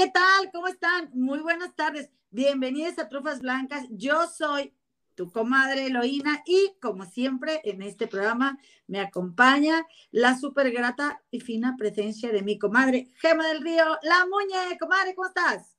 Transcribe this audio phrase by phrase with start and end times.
[0.00, 0.50] ¿qué tal?
[0.50, 1.10] ¿Cómo están?
[1.12, 2.08] Muy buenas tardes.
[2.30, 3.84] Bienvenidos a Trufas Blancas.
[3.90, 4.72] Yo soy
[5.14, 11.40] tu comadre Eloína y como siempre en este programa me acompaña la súper grata y
[11.40, 14.78] fina presencia de mi comadre Gema del Río, la Muñe.
[14.78, 15.76] Comadre, ¿cómo estás?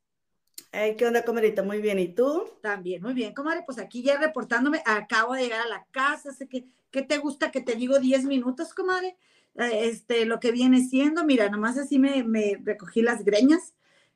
[0.71, 1.63] Hey, ¿Qué onda, comadrita?
[1.63, 1.97] Muy bien.
[1.97, 2.47] ¿Y tú?
[2.61, 3.63] También, muy bien, comadre.
[3.65, 6.31] Pues aquí ya reportándome, acabo de llegar a la casa.
[6.31, 9.17] Sé que, ¿qué te gusta que te digo 10 minutos, comadre?
[9.55, 13.73] Eh, este, lo que viene siendo, mira, nomás así me, me recogí las greñas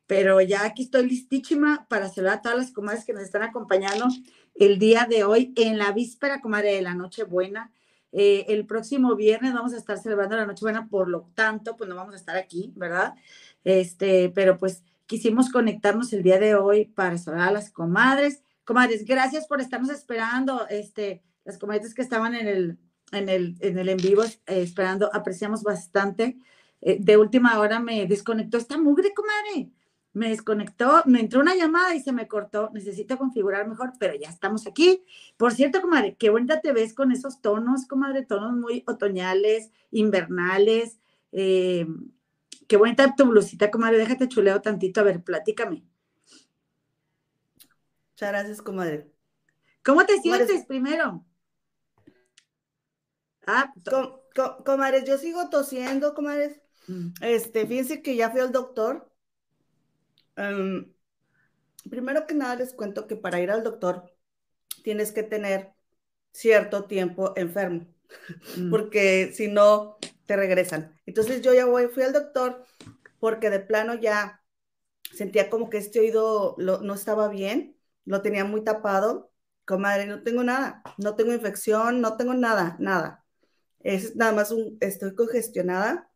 [0.08, 4.08] pero ya aquí estoy listísima para saludar a todas las comadres que nos están acompañando
[4.56, 7.72] el día de hoy en la víspera, comadre, de la Nochebuena.
[8.12, 11.96] Eh, el próximo viernes vamos a estar celebrando la Nochebuena, por lo tanto, pues no
[11.96, 13.16] vamos a estar aquí, ¿verdad?
[13.64, 18.44] Este, pero pues quisimos conectarnos el día de hoy para saludar a las comadres.
[18.64, 20.68] Comadres, gracias por estarnos esperando.
[20.70, 22.78] Este, las comadres que estaban en el,
[23.12, 26.38] en el, en el en vivo eh, esperando, apreciamos bastante.
[26.82, 29.72] Eh, de última hora me desconectó esta mugre, comadre
[30.16, 32.70] me desconectó, me entró una llamada y se me cortó.
[32.74, 35.04] Necesito configurar mejor, pero ya estamos aquí.
[35.36, 41.00] Por cierto, comadre, qué bonita te ves con esos tonos, comadre, tonos muy otoñales, invernales.
[41.34, 41.86] Eh,
[42.66, 43.98] qué bonita tu blusita, comadre.
[43.98, 45.02] Déjate chuleo tantito.
[45.02, 45.84] A ver, platícame.
[48.12, 49.12] Muchas gracias, comadre.
[49.84, 51.26] ¿Cómo te sientes primero?
[53.46, 53.74] Ah,
[54.64, 56.62] comadres, yo sigo tosiendo, comadres.
[56.88, 57.10] Mm.
[57.20, 59.12] Este, fíjense que ya fui al doctor
[60.36, 60.94] Em,
[61.90, 64.12] primero que nada les cuento que para ir al doctor
[64.84, 65.74] tienes que tener
[66.32, 67.88] cierto tiempo enfermo,
[68.58, 68.70] mm.
[68.70, 71.00] porque si no, te regresan.
[71.06, 72.66] Entonces yo ya voy, fui al doctor
[73.20, 74.44] porque de plano ya
[75.12, 79.32] sentía como que este oído no estaba bien, lo tenía muy tapado.
[79.66, 83.26] Comadre, no tengo nada, no tengo infección, no tengo nada, nada.
[83.80, 86.12] Es nada más un, estoy congestionada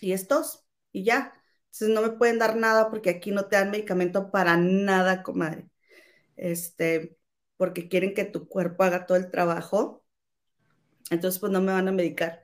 [0.00, 1.37] y estos, y ya.
[1.80, 5.70] Entonces no me pueden dar nada porque aquí no te dan medicamento para nada, comadre.
[6.34, 7.16] Este,
[7.56, 10.04] porque quieren que tu cuerpo haga todo el trabajo.
[11.10, 12.42] Entonces, pues no me van a medicar.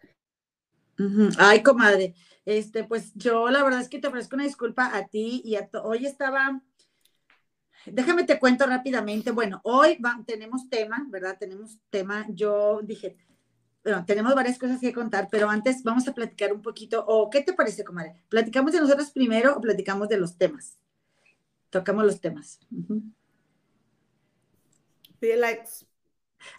[1.37, 2.15] Ay, comadre.
[2.45, 5.69] Este, pues yo la verdad es que te ofrezco una disculpa a ti y a
[5.83, 6.63] hoy estaba.
[7.87, 9.33] Déjame te cuento rápidamente.
[9.33, 11.37] Bueno, hoy tenemos tema, ¿verdad?
[11.41, 12.25] Tenemos tema.
[12.29, 13.17] Yo dije,
[13.85, 17.43] bueno, tenemos varias cosas que contar, pero antes vamos a platicar un poquito, o ¿qué
[17.43, 18.15] te parece, comadre?
[18.31, 20.79] ¿Platicamos de nosotros primero o platicamos de los temas?
[21.69, 22.59] Tocamos los temas.
[25.21, 25.85] Pide likes.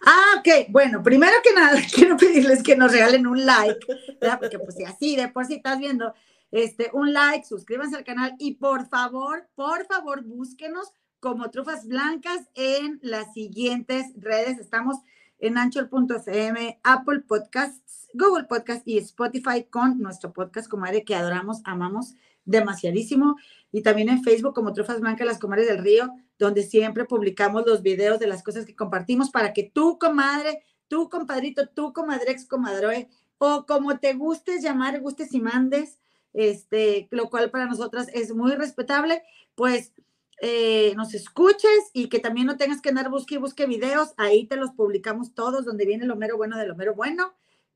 [0.06, 0.70] Ah, ok.
[0.70, 3.88] Bueno, primero que nada, quiero pedirles que nos regalen un like,
[4.22, 4.40] ¿verdad?
[4.40, 6.14] Porque pues así de por si estás viendo,
[6.52, 12.42] este, un like, suscríbanse al canal y por favor, por favor, búsquenos como Trufas Blancas
[12.54, 14.60] en las siguientes redes.
[14.60, 14.98] Estamos
[15.40, 22.16] en Anchor.fm, Apple Podcasts, Google Podcasts y Spotify con nuestro podcast Comadre que adoramos, amamos
[22.46, 23.36] demasiadísimo.
[23.72, 26.10] Y también en Facebook como Trufas Blancas, las Comadres del Río,
[26.40, 31.10] donde siempre publicamos los videos de las cosas que compartimos para que tú, comadre, tú,
[31.10, 36.00] compadrito, tú, comadrex, comadroe, o como te gustes llamar, gustes y mandes,
[36.34, 39.24] este, lo cual para nosotras es muy respetable,
[39.56, 39.94] pues
[40.42, 44.48] eh, nos escuches y que también no tengas que andar busque y busque videos, ahí
[44.48, 47.34] te los publicamos todos, donde viene lo mero bueno de lo mero bueno.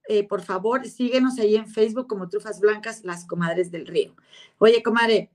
[0.08, 4.16] Eh, por favor, síguenos ahí en Facebook como Trufas Blancas, las comadres del río.
[4.58, 5.31] Oye, comadre,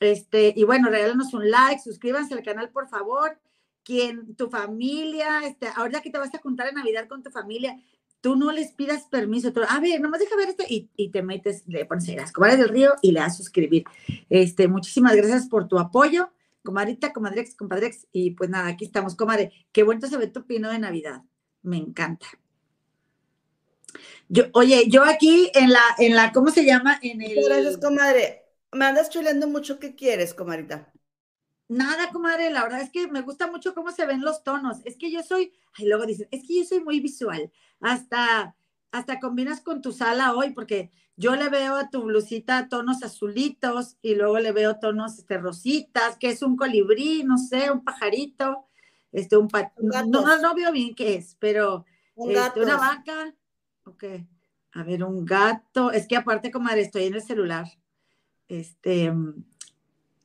[0.00, 3.38] este, y bueno, regálanos un like, suscríbanse al canal, por favor.
[3.84, 7.76] Quien, tu familia, este, ahora que te vas a juntar en Navidad con tu familia,
[8.20, 9.52] tú no les pidas permiso.
[9.68, 12.92] a ver, nomás deja ver este y, te metes, le pones las comadres del río
[13.02, 13.84] y le das suscribir.
[14.30, 16.30] Este, muchísimas gracias por tu apoyo
[16.62, 19.52] comadrita, comadrex, compadrex, y pues nada, aquí estamos, comadre.
[19.72, 21.22] Qué bonito se ve tu pino de Navidad.
[21.62, 22.26] Me encanta.
[24.28, 26.98] Yo, oye, yo aquí en la, en la, ¿cómo se llama?
[27.02, 27.44] En el.
[27.44, 28.42] Gracias, comadre.
[28.72, 29.78] Me andas chuleando mucho.
[29.78, 30.90] ¿Qué quieres, comadrita?
[31.68, 34.80] Nada, comadre, la verdad es que me gusta mucho cómo se ven los tonos.
[34.84, 37.50] Es que yo soy, ay, luego dicen, es que yo soy muy visual.
[37.80, 38.54] Hasta,
[38.90, 40.90] hasta combinas con tu sala hoy, porque
[41.22, 46.18] yo le veo a tu blusita tonos azulitos y luego le veo tonos este, rositas,
[46.18, 48.66] que es un colibrí, no sé, un pajarito,
[49.12, 49.48] este, un,
[49.78, 51.86] no, no, veo bien qué es, pero
[52.16, 53.32] este, una vaca,
[53.84, 54.04] ok,
[54.72, 57.66] a ver, un gato, es que aparte, comadre, estoy en el celular,
[58.48, 59.12] este,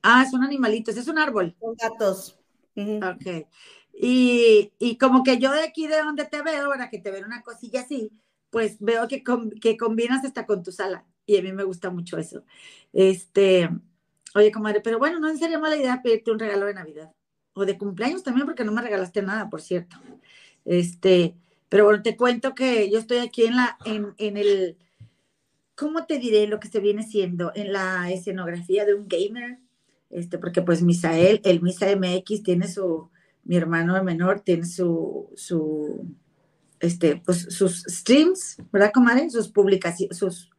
[0.02, 1.56] ah, es un animalito, es un árbol.
[1.60, 2.40] Son gatos.
[2.76, 3.48] Ok,
[3.94, 7.24] y, y como que yo de aquí de donde te veo, para que te vea
[7.26, 8.12] una cosilla así,
[8.50, 9.24] pues veo que,
[9.62, 12.44] que combinas hasta con tu sala y a mí me gusta mucho eso.
[12.94, 13.70] Este,
[14.34, 17.12] oye, comadre, pero bueno, no sería mala idea pedirte un regalo de Navidad
[17.54, 19.98] o de cumpleaños también, porque no me regalaste nada, por cierto.
[20.64, 21.36] Este,
[21.70, 24.78] pero bueno, te cuento que yo estoy aquí en la, en, en el,
[25.76, 27.52] ¿cómo te diré lo que se viene siendo?
[27.56, 29.60] En la escenografía de un gamer.
[30.10, 33.10] este, porque pues Misael, el Misa MX tiene su,
[33.44, 36.06] mi hermano menor tiene su, su,
[36.80, 39.30] este, pues sus streams, ¿verdad, comadre?
[39.30, 40.50] Sus publicaciones, sus,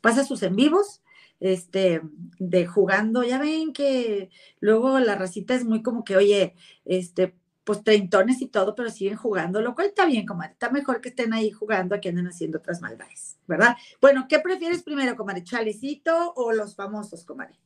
[0.00, 1.02] pasa sus en vivos,
[1.40, 2.02] este,
[2.38, 4.30] de jugando, ya ven que
[4.60, 6.54] luego la racita es muy como que, oye,
[6.84, 7.34] este,
[7.64, 11.10] pues treintones y todo, pero siguen jugando, lo cual está bien, comadre, está mejor que
[11.10, 13.76] estén ahí jugando a que anden haciendo otras maldades, ¿verdad?
[14.00, 17.58] Bueno, ¿qué prefieres primero, comadre, chalecito o los famosos, comadre?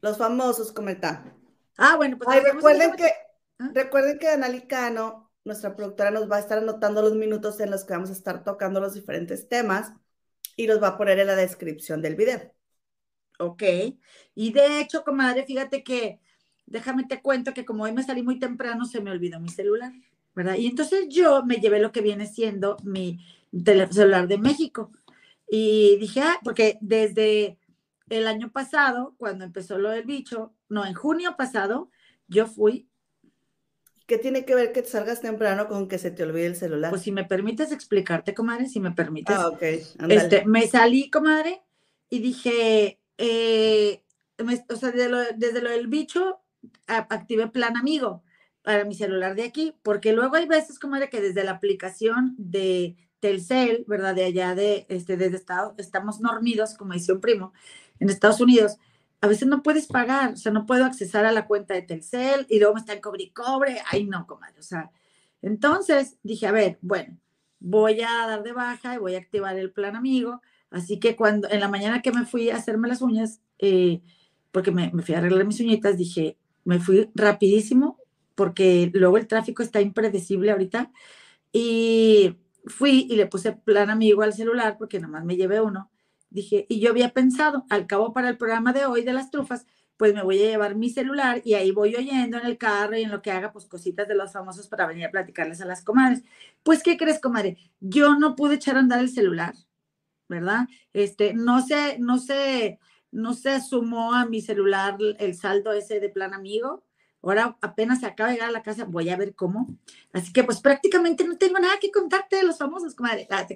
[0.00, 1.24] Los famosos, está?
[1.76, 2.42] Ah, bueno, pues...
[2.42, 3.12] recuerden que,
[3.58, 3.70] ¿Ah?
[3.74, 7.94] recuerden que Analicano, nuestra productora, nos va a estar anotando los minutos en los que
[7.94, 9.92] vamos a estar tocando los diferentes temas
[10.56, 12.52] y los va a poner en la descripción del video.
[13.38, 13.62] Ok.
[14.34, 16.20] Y de hecho, comadre, fíjate que,
[16.66, 19.92] déjame te cuento que como hoy me salí muy temprano, se me olvidó mi celular,
[20.34, 20.56] ¿verdad?
[20.56, 23.24] Y entonces yo me llevé lo que viene siendo mi
[23.90, 24.90] celular de México.
[25.48, 27.58] Y dije, ah, porque desde
[28.08, 31.90] el año pasado, cuando empezó lo del bicho, no, en junio pasado,
[32.26, 32.88] yo fui.
[34.06, 36.90] ¿Qué tiene que ver que te salgas temprano con que se te olvide el celular?
[36.90, 39.36] Pues si me permites explicarte, comadre, si me permites.
[39.36, 39.62] Ah, ok.
[40.08, 41.62] Este, me salí, comadre,
[42.08, 44.04] y dije, eh,
[44.68, 46.40] o sea, desde lo, desde lo del bicho,
[46.86, 48.22] activé plan amigo
[48.62, 52.96] para mi celular de aquí, porque luego hay veces, comadre, que desde la aplicación de
[53.20, 54.14] Telcel, ¿verdad?
[54.14, 57.52] De allá de, este, desde Estado, estamos dormidos, como dice un primo,
[57.98, 58.76] en Estados Unidos,
[59.20, 62.46] a veces no puedes pagar, o sea, no puedo accesar a la cuenta de Telcel
[62.48, 64.90] y luego me están cobre y cobre, ay no, comadre, o sea,
[65.42, 67.18] entonces dije, a ver, bueno,
[67.58, 71.48] voy a dar de baja y voy a activar el plan amigo, así que cuando,
[71.50, 74.02] en la mañana que me fui a hacerme las uñas, eh,
[74.52, 77.98] porque me, me fui a arreglar mis uñitas, dije, me fui rapidísimo,
[78.34, 80.92] porque luego el tráfico está impredecible ahorita,
[81.52, 82.36] y
[82.66, 85.90] fui y le puse plan amigo al celular, porque nomás me llevé uno,
[86.30, 89.66] dije, y yo había pensado, al cabo para el programa de hoy de las trufas,
[89.96, 93.02] pues me voy a llevar mi celular y ahí voy oyendo en el carro y
[93.02, 95.82] en lo que haga, pues cositas de los famosos para venir a platicarles a las
[95.82, 96.22] comadres.
[96.62, 97.56] Pues, ¿qué crees, comadre?
[97.80, 99.54] Yo no pude echar a andar el celular,
[100.28, 100.68] ¿verdad?
[100.92, 102.78] Este, no sé, no sé,
[103.10, 106.85] no se sumó a mi celular el saldo ese de plan amigo.
[107.26, 109.66] Ahora apenas se acaba de llegar a la casa, voy a ver cómo.
[110.12, 113.26] Así que pues prácticamente no tengo nada que contarte de los famosos, comadre.
[113.30, 113.46] Ah,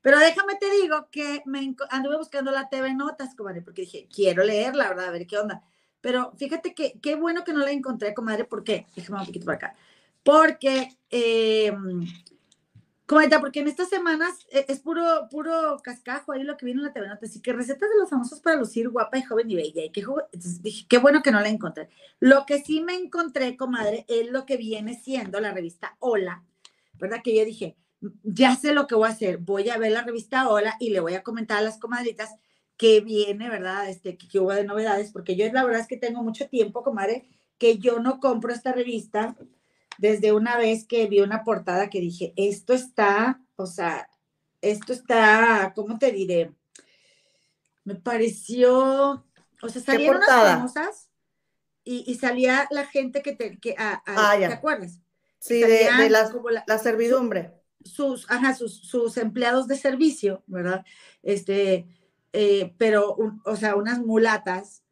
[0.00, 4.44] Pero déjame te digo que me anduve buscando la TV Notas, comadre, porque dije, quiero
[4.44, 5.08] leerla, ¿verdad?
[5.08, 5.62] A ver qué onda.
[6.00, 9.56] Pero fíjate que qué bueno que no la encontré, comadre, porque, déjame un poquito para
[9.56, 9.76] acá,
[10.22, 11.72] porque eh,
[13.12, 16.86] Comenta, porque en estas semanas e, es puro, puro cascajo ahí lo que viene en
[16.86, 19.84] la TV Así que recetas de los famosos para lucir guapa y joven y bella.
[19.84, 20.02] Y qué,
[20.62, 21.90] dije, qué bueno que no la encontré.
[22.20, 26.42] Lo que sí me encontré, comadre, es lo que viene siendo la revista Hola,
[26.94, 27.20] ¿verdad?
[27.22, 27.76] Que yo dije,
[28.22, 29.36] ya sé lo que voy a hacer.
[29.36, 32.30] Voy a ver la revista Hola y le voy a comentar a las comadritas
[32.78, 33.90] que viene, ¿verdad?
[33.90, 36.82] Este, que, que hubo de novedades, porque yo la verdad es que tengo mucho tiempo,
[36.82, 37.28] comadre,
[37.58, 39.36] que yo no compro esta revista
[39.98, 44.08] desde una vez que vi una portada que dije, esto está, o sea,
[44.60, 46.52] esto está, ¿cómo te diré?
[47.84, 49.26] Me pareció,
[49.62, 51.08] o sea, salieron unas famosas
[51.84, 54.02] y, salía la gente que te, que, ah,
[54.38, 55.00] ¿te acuerdas?
[55.40, 57.52] Sí, de, la, servidumbre.
[57.84, 60.84] Sus, ajá, sus, empleados de servicio, ¿verdad?
[61.24, 61.88] Este,
[62.32, 64.84] eh, pero, o sea, unas mulatas,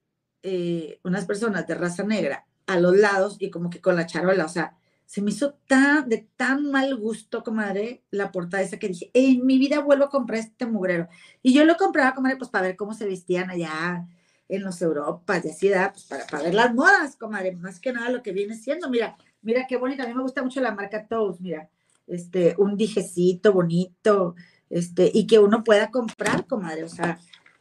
[0.42, 4.44] eh, unas personas de raza negra a los lados y como que con la charola,
[4.44, 4.76] o sea,
[5.10, 9.44] se me hizo tan, de tan mal gusto, comadre, la portada esa que dije, en
[9.44, 11.08] mi vida vuelvo a comprar este mugrero.
[11.42, 14.06] Y yo lo compraba, comadre, pues para ver cómo se vestían allá
[14.48, 18.08] en los Europas y así, pues para, para ver las modas, comadre, más que nada
[18.10, 18.88] lo que viene siendo.
[18.88, 21.68] Mira, mira qué bonita, a mí me gusta mucho la marca Toast, mira,
[22.06, 24.36] este, un dijecito bonito,
[24.68, 27.18] este, y que uno pueda comprar, comadre, o sea,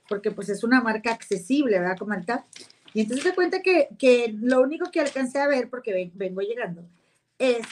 [0.07, 2.43] porque pues es una marca accesible, ¿verdad, comadre?
[2.93, 6.85] Y entonces se cuenta que, que lo único que alcancé a ver, porque vengo llegando,
[7.39, 7.65] es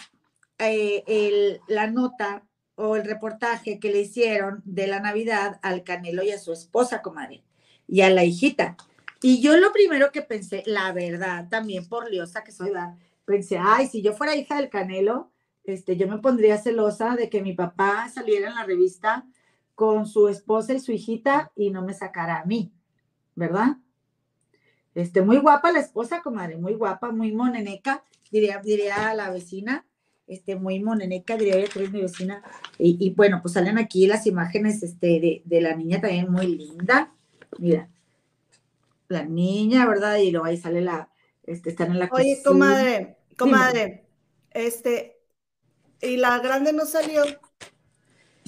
[0.58, 2.44] eh, la nota
[2.76, 7.02] o el reportaje que le hicieron de la Navidad al Canelo y a su esposa,
[7.02, 7.44] comadre,
[7.88, 8.78] y a la hijita.
[9.22, 12.72] Y yo lo primero que pensé, la verdad, también por liosa que soy,
[13.26, 15.32] pensé, ay, si yo fuera hija del Canelo,
[15.64, 19.26] este, yo me pondría celosa de que mi papá saliera en la revista
[19.76, 22.72] con su esposa y su hijita y no me sacara a mí,
[23.36, 23.78] ¿verdad?
[24.96, 29.86] Este, muy guapa la esposa, comadre, muy guapa, muy moneneca, diría, diría la vecina,
[30.28, 32.44] este, muy moneneca, diría ella que es mi vecina.
[32.78, 37.14] Y, bueno, pues salen aquí las imágenes este, de, la niña también muy linda.
[37.58, 37.90] Mira,
[39.08, 40.18] la niña, ¿verdad?
[40.18, 41.10] Y luego ahí sale la,
[41.44, 44.06] este, están en la Oye, comadre, comadre,
[44.52, 45.18] este,
[46.02, 47.24] y la grande no salió.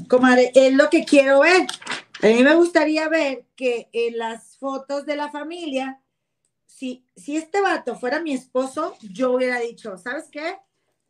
[0.07, 1.65] Comadre, es lo que quiero ver.
[2.21, 6.01] A mí me gustaría ver que en las fotos de la familia
[6.79, 10.55] si, si este vato fuera mi esposo, yo hubiera dicho, ¿sabes qué?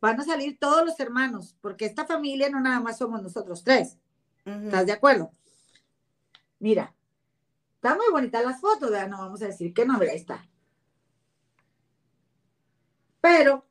[0.00, 3.96] Van a salir todos los hermanos, porque esta familia no nada más somos nosotros tres.
[4.44, 5.30] ¿Estás de acuerdo?
[6.58, 6.92] Mira,
[7.76, 10.44] está muy bonita las fotos, no vamos a decir que no, mira, ahí está.
[13.20, 13.64] Pero,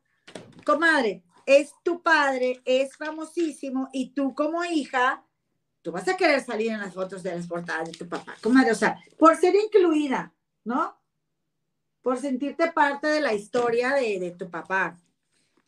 [0.64, 5.22] comadre, es tu padre, es famosísimo y tú como hija,
[5.82, 8.72] tú vas a querer salir en las fotos de las portadas de tu papá, comadre,
[8.72, 10.32] o sea, por ser incluida,
[10.64, 10.98] ¿no?
[12.10, 14.98] Por sentirte parte de la historia de, tu papá.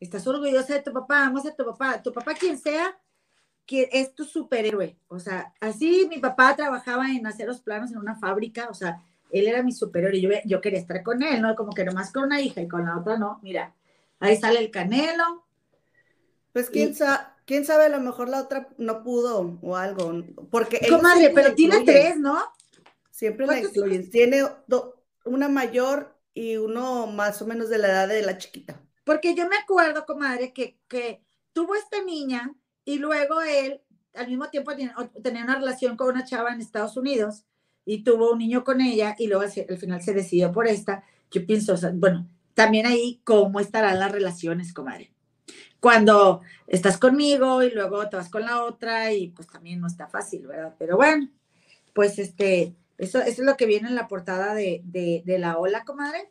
[0.00, 2.99] Estás orgullosa de tu papá, amas a tu papá, tu papá quien sea,
[3.64, 4.96] que es tu superhéroe.
[5.06, 9.00] O sea, así mi papá trabajaba en hacer los planos en una fábrica, o sea,
[9.30, 11.54] él era mi superhéroe y yo, yo quería estar con él, ¿no?
[11.54, 13.38] Como que nomás con una hija y con la otra no.
[13.44, 13.72] Mira,
[14.18, 15.44] ahí sale el canelo.
[16.52, 20.25] Pues quién, sabe, quién sabe, a lo mejor la otra no pudo o algo.
[20.50, 22.37] Porque Comadre, pero tiene tres, ¿no?
[23.12, 24.11] Siempre la incluyen.
[24.11, 24.42] Tiene
[25.25, 28.80] una mayor y uno más o menos de la edad de la chiquita.
[29.04, 31.22] Porque yo me acuerdo, comadre, que, que
[31.52, 33.80] tuvo esta niña y luego él
[34.14, 34.72] al mismo tiempo
[35.22, 37.44] tenía una relación con una chava en Estados Unidos
[37.84, 41.04] y tuvo un niño con ella y luego al final se decidió por esta.
[41.30, 45.12] Yo pienso, bueno, también ahí cómo estarán las relaciones, comadre.
[45.80, 50.06] Cuando estás conmigo y luego te vas con la otra y pues también no está
[50.06, 50.74] fácil, ¿verdad?
[50.78, 51.28] Pero bueno,
[51.92, 56.28] pues este, eso, es lo que viene en la portada de, de la ola, comadre.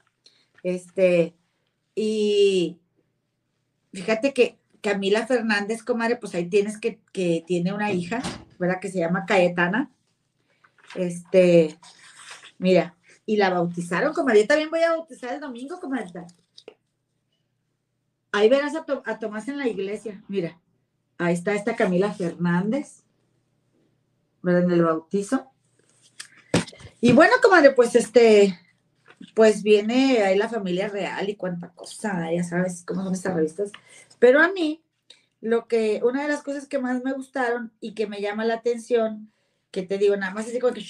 [0.64, 1.36] Este,
[1.96, 2.80] y
[3.92, 8.22] fíjate que Camila Fernández, comadre, pues ahí tienes que, que tiene una hija,
[8.58, 8.80] ¿verdad?
[8.80, 9.92] Que se llama Caetana.
[10.96, 11.78] Este,
[12.58, 14.42] mira, y la bautizaron, comadre.
[14.42, 16.26] Yo también voy a bautizar el domingo, comadre.
[18.32, 20.24] Ahí verás a, a Tomás en la iglesia.
[20.28, 20.58] Mira,
[21.18, 23.04] ahí está esta Camila Fernández,
[24.42, 24.64] ¿verdad?
[24.64, 25.52] En el bautizo.
[27.04, 28.60] Y bueno, comadre, pues este,
[29.34, 33.72] pues viene ahí la familia real y cuánta cosa, ya sabes cómo son estas revistas.
[34.20, 34.84] Pero a mí,
[35.42, 38.54] lo que, una de las cosas que más me gustaron y que me llama la
[38.54, 39.32] atención,
[39.72, 40.86] que te digo, nada más así como que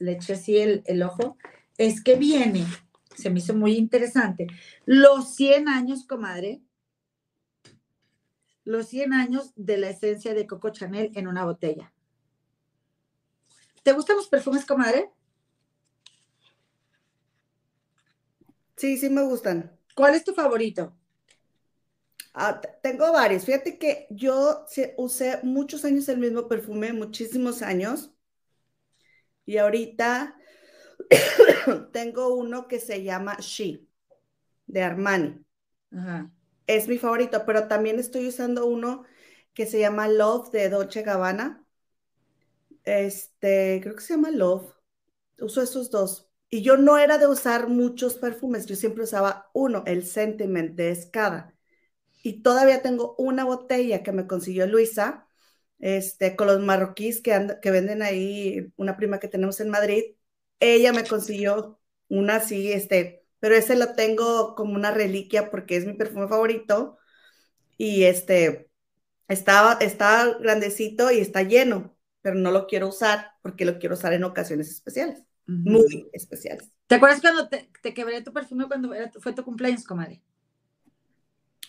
[0.00, 1.38] le eché así el, el ojo,
[1.78, 2.66] es que viene,
[3.14, 4.48] se me hizo muy interesante,
[4.84, 6.60] los 100 años, comadre,
[8.64, 11.92] los 100 años de la esencia de Coco Chanel en una botella.
[13.84, 15.08] ¿Te gustan los perfumes, comadre?
[18.76, 19.78] Sí, sí me gustan.
[19.94, 20.96] ¿Cuál es tu favorito?
[22.34, 23.44] Ah, tengo varios.
[23.44, 24.64] Fíjate que yo
[24.96, 28.12] usé muchos años el mismo perfume, muchísimos años.
[29.46, 30.36] Y ahorita
[31.92, 33.86] tengo uno que se llama She,
[34.66, 35.44] de Armani.
[36.68, 39.04] Es mi favorito, pero también estoy usando uno
[39.54, 41.66] que se llama Love de Dolce Gabbana.
[42.84, 44.72] Este, creo que se llama Love.
[45.40, 46.30] Uso esos dos.
[46.56, 50.90] Y yo no era de usar muchos perfumes, yo siempre usaba uno, el Sentiment de
[50.90, 51.54] Escada.
[52.22, 55.28] Y todavía tengo una botella que me consiguió Luisa,
[55.80, 60.04] este, con los marroquíes que, que venden ahí, una prima que tenemos en Madrid.
[60.60, 65.86] Ella me consiguió una así, este, pero ese lo tengo como una reliquia porque es
[65.86, 66.98] mi perfume favorito.
[67.78, 68.70] Y este,
[69.28, 74.12] está, está grandecito y está lleno, pero no lo quiero usar porque lo quiero usar
[74.14, 76.70] en ocasiones especiales, muy especiales.
[76.86, 80.20] ¿Te acuerdas cuando te, te quebré tu perfume cuando fue tu cumpleaños, comadre?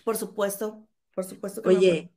[0.04, 1.62] Por supuesto, por supuesto.
[1.62, 2.12] Que Oye,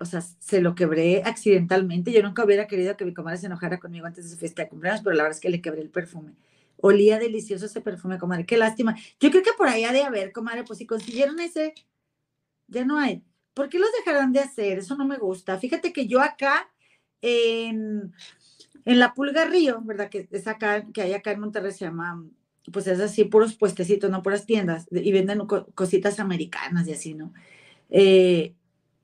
[0.00, 2.12] o sea, se lo quebré accidentalmente.
[2.12, 4.68] Yo nunca hubiera querido que mi comadre se enojara conmigo antes de su fiesta de
[4.68, 6.34] cumpleaños, pero la verdad es que le quebré el perfume.
[6.76, 8.46] Olía delicioso ese perfume, comadre.
[8.46, 8.96] Qué lástima.
[9.20, 11.74] Yo creo que por ahí ha de haber, comadre, pues si consiguieron ese,
[12.68, 13.22] ya no hay.
[13.54, 14.78] ¿Por qué los dejarán de hacer?
[14.78, 15.58] Eso no me gusta.
[15.58, 16.70] Fíjate que yo acá,
[17.20, 18.12] en,
[18.84, 20.08] en la Pulga Río, ¿verdad?
[20.08, 22.24] Que es acá, que hay acá en Monterrey, se llama
[22.70, 25.40] pues es así, puros puestecitos, no puras tiendas, y venden
[25.74, 27.32] cositas americanas y así, ¿no?
[27.90, 28.54] Eh,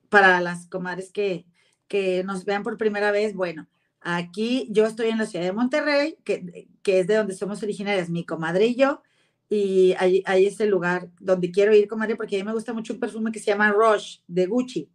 [0.09, 1.45] para las comadres que,
[1.87, 3.67] que nos vean por primera vez, bueno,
[3.99, 8.09] aquí yo estoy en la ciudad de Monterrey, que, que es de donde somos originarias,
[8.09, 9.03] mi comadre y yo,
[9.49, 12.71] y ahí, ahí es el lugar donde quiero ir, comadre, porque a mí me gusta
[12.71, 14.89] mucho un perfume que se llama Rush, de Gucci.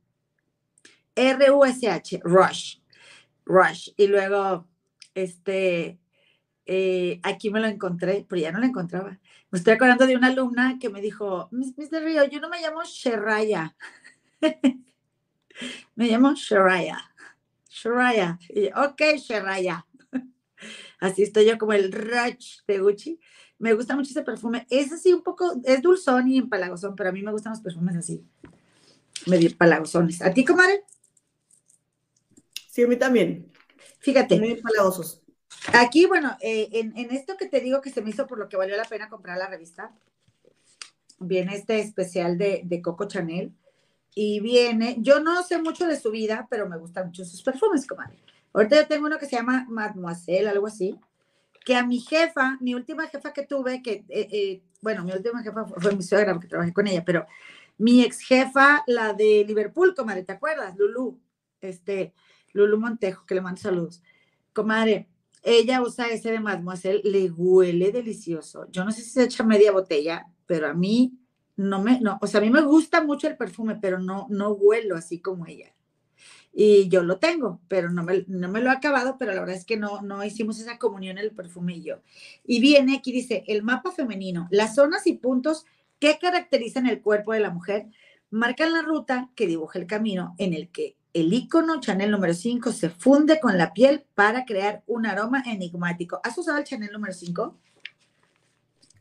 [1.16, 2.78] R-U-S-H, Rush.
[3.44, 3.90] Rush.
[3.96, 4.66] Y luego,
[5.14, 5.98] este,
[6.66, 9.18] eh, aquí me lo encontré, pero ya no lo encontraba.
[9.50, 12.02] Me estoy acordando de una alumna que me dijo, Mr.
[12.02, 13.76] Río, yo no me llamo Sheraya.
[15.94, 16.98] me llamo Sheraya.
[17.68, 18.38] Sheraya.
[18.48, 19.86] Y, ok, Sheraya.
[21.00, 23.20] Así estoy yo como el Rush de Gucci.
[23.58, 24.66] Me gusta mucho ese perfume.
[24.68, 27.96] Es así un poco, es dulzón y empalagosón, pero a mí me gustan los perfumes
[27.96, 28.26] así,
[29.26, 30.20] medio empalagosones.
[30.22, 30.82] ¿A ti, comadre?
[32.68, 33.53] Sí, a mí también.
[34.04, 34.38] Fíjate.
[34.38, 35.22] Muy empalagosos
[35.72, 38.56] Aquí, bueno, eh, en, esto que te digo que se me hizo por lo que
[38.56, 39.92] valió la pena comprar la revista,
[41.18, 43.52] viene este especial de, de Coco Chanel
[44.14, 47.86] y viene, yo no sé mucho de su vida, pero me gustan mucho sus perfumes,
[47.86, 48.18] comadre.
[48.52, 50.98] Ahorita yo tengo uno que se llama Mademoiselle, algo así,
[51.64, 55.42] que a mi jefa, mi última jefa que tuve, que, eh, eh, bueno, mi última
[55.42, 57.26] jefa fue, mi suegra, porque trabajé con ella, pero
[57.78, 60.76] mi ex jefa, la de Liverpool, comadre, ¿te acuerdas?
[60.76, 61.18] Lulu,
[61.60, 62.12] este,
[62.54, 64.02] Lulu Montejo, que le mando saludos.
[64.54, 65.08] Comadre,
[65.42, 68.66] ella usa ese de Mademoiselle, le huele delicioso.
[68.70, 71.18] Yo no sé si se echa media botella, pero a mí
[71.56, 74.52] no me, no, o sea, a mí me gusta mucho el perfume, pero no, no
[74.52, 75.74] huelo así como ella.
[76.52, 79.56] Y yo lo tengo, pero no me, no me lo he acabado, pero la verdad
[79.56, 82.00] es que no, no hicimos esa comunión el perfume y yo.
[82.44, 85.66] Y viene aquí, dice, el mapa femenino, las zonas y puntos
[85.98, 87.88] que caracterizan el cuerpo de la mujer
[88.30, 92.72] marcan la ruta que dibuja el camino en el que el icono Chanel número 5
[92.72, 96.20] se funde con la piel para crear un aroma enigmático.
[96.24, 97.56] ¿Has usado el Chanel número 5?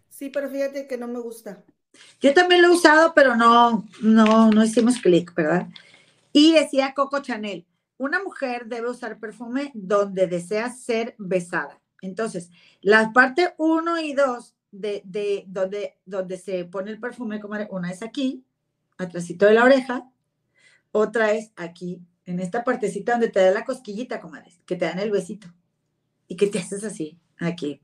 [0.10, 1.63] Sí, pero fíjate que no me gusta.
[2.22, 5.67] Yo también lo he usado, pero no, no, no hicimos clic, ¿verdad?
[6.32, 7.65] Y decía Coco Chanel,
[7.98, 11.82] una mujer debe usar perfume donde desea ser besada.
[12.01, 12.51] Entonces,
[12.82, 17.91] la parte 1 y 2 de, de, donde, donde se pone el perfume, como una
[17.91, 18.46] es aquí,
[18.98, 20.10] atrásito de la oreja,
[20.94, 25.00] otra es aquí, en esta partecita donde te da la cosquillita, comadre, que te dan
[25.00, 25.48] el besito
[26.28, 27.82] y que te haces así, aquí.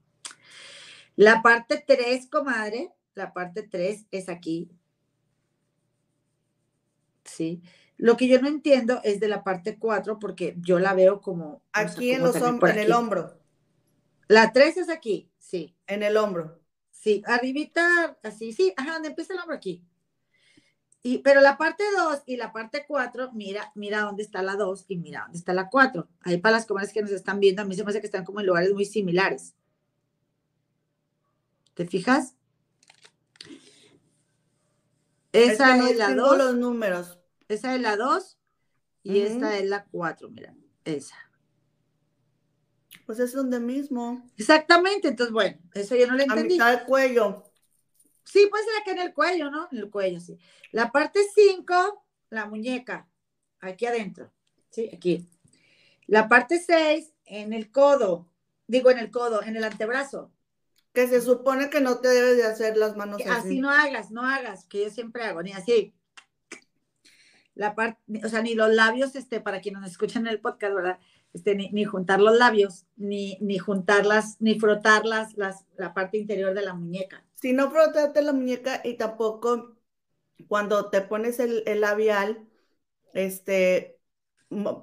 [1.15, 4.69] La parte 3, comadre, la parte 3 es aquí.
[7.25, 7.61] ¿Sí?
[7.97, 11.63] Lo que yo no entiendo es de la parte 4 porque yo la veo como...
[11.73, 13.37] Aquí en, los en el hombro.
[14.27, 15.75] La 3 es aquí, sí.
[15.87, 16.61] En el hombro.
[16.91, 19.83] Sí, arribita, así, sí, ajá, donde empieza el hombro aquí.
[21.01, 24.85] Y, pero la parte 2 y la parte 4, mira, mira dónde está la 2
[24.89, 26.07] y mira dónde está la 4.
[26.21, 28.25] Ahí para las comadres que nos están viendo, a mí se me hace que están
[28.25, 29.55] como en lugares muy similares.
[31.73, 32.35] ¿Te fijas?
[35.31, 36.37] Esa es, la 2.
[36.37, 37.17] los números.
[37.47, 38.37] Esa es la 2
[39.03, 41.15] y esta es la 4, mira, esa.
[43.05, 44.27] Pues es donde mismo.
[44.37, 46.55] Exactamente, entonces bueno, eso yo no lo entendí.
[46.55, 47.48] A mitad del cuello.
[48.31, 49.67] Sí, puede ser aquí en el cuello, ¿no?
[49.71, 50.37] En el cuello, sí.
[50.71, 53.07] La parte 5, la muñeca,
[53.59, 54.31] aquí adentro,
[54.69, 55.27] sí, aquí.
[56.05, 58.29] La parte 6, en el codo,
[58.67, 60.31] digo en el codo, en el antebrazo.
[60.93, 63.29] Que se supone que no te debes de hacer las manos así.
[63.29, 65.95] Así no hagas, no hagas, que yo siempre hago, ni así.
[67.55, 70.73] La parte, o sea, ni los labios, este, para quienes nos escuchan en el podcast,
[70.73, 70.99] ¿verdad?
[71.33, 76.61] Este, ni, juntar los labios, ni, ni juntarlas, ni frotarlas, las, la parte interior de
[76.61, 77.23] la muñeca.
[77.41, 79.77] Si no frotarte la muñeca y tampoco
[80.47, 82.47] cuando te pones el, el labial,
[83.13, 83.99] este,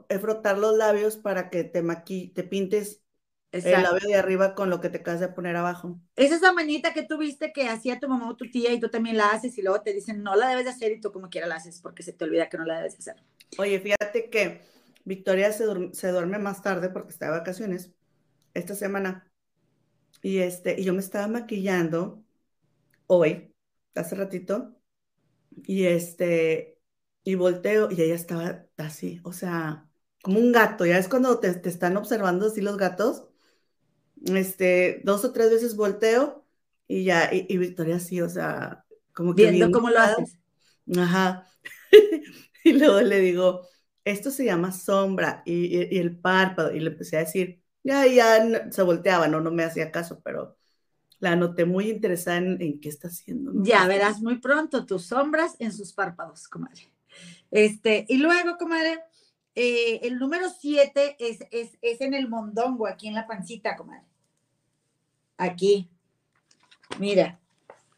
[0.09, 3.03] eh, frotar los labios para que te maqui te pintes
[3.53, 6.01] el labio de arriba con lo que te acabas de poner abajo.
[6.15, 8.89] Es esa manita que tú viste que hacía tu mamá o tu tía y tú
[8.91, 11.31] también la haces y luego te dicen no la debes de hacer y tú como
[11.31, 13.25] quiera la haces porque se te olvida que no la debes de hacer.
[13.57, 14.63] Oye, fíjate que
[15.05, 15.65] Victoria se,
[15.95, 17.93] se duerme más tarde porque está de vacaciones
[18.55, 19.31] esta semana
[20.23, 22.25] y este y yo me estaba maquillando
[23.07, 23.55] hoy,
[23.95, 24.77] hace ratito,
[25.65, 26.79] y este
[27.25, 29.89] y volteo y ella estaba así, o sea,
[30.23, 33.27] como un gato, ya es cuando te, te están observando así los gatos
[34.25, 36.45] este, dos o tres veces volteo
[36.89, 39.51] y ya, y, Victoria sí, o sea, como que...
[39.51, 40.39] Viendo cómo lo haces.
[40.97, 41.49] Ajá.
[42.65, 43.67] y luego le digo,
[44.05, 48.83] esto se llama sombra y, el párpado, y le empecé a decir, ya, ya se
[48.83, 50.57] volteaba, no, no me hacía caso, pero
[51.27, 53.53] la noté muy interesada en, qué está haciendo.
[53.57, 56.93] Ya verás muy pronto tus sombras en sus párpados, comadre.
[57.51, 59.01] Este, y luego, comadre,
[59.57, 64.07] eh, el número siete es, es, es en el mondongo, aquí en la pancita, comadre.
[65.37, 65.91] Aquí.
[67.01, 67.41] Mira,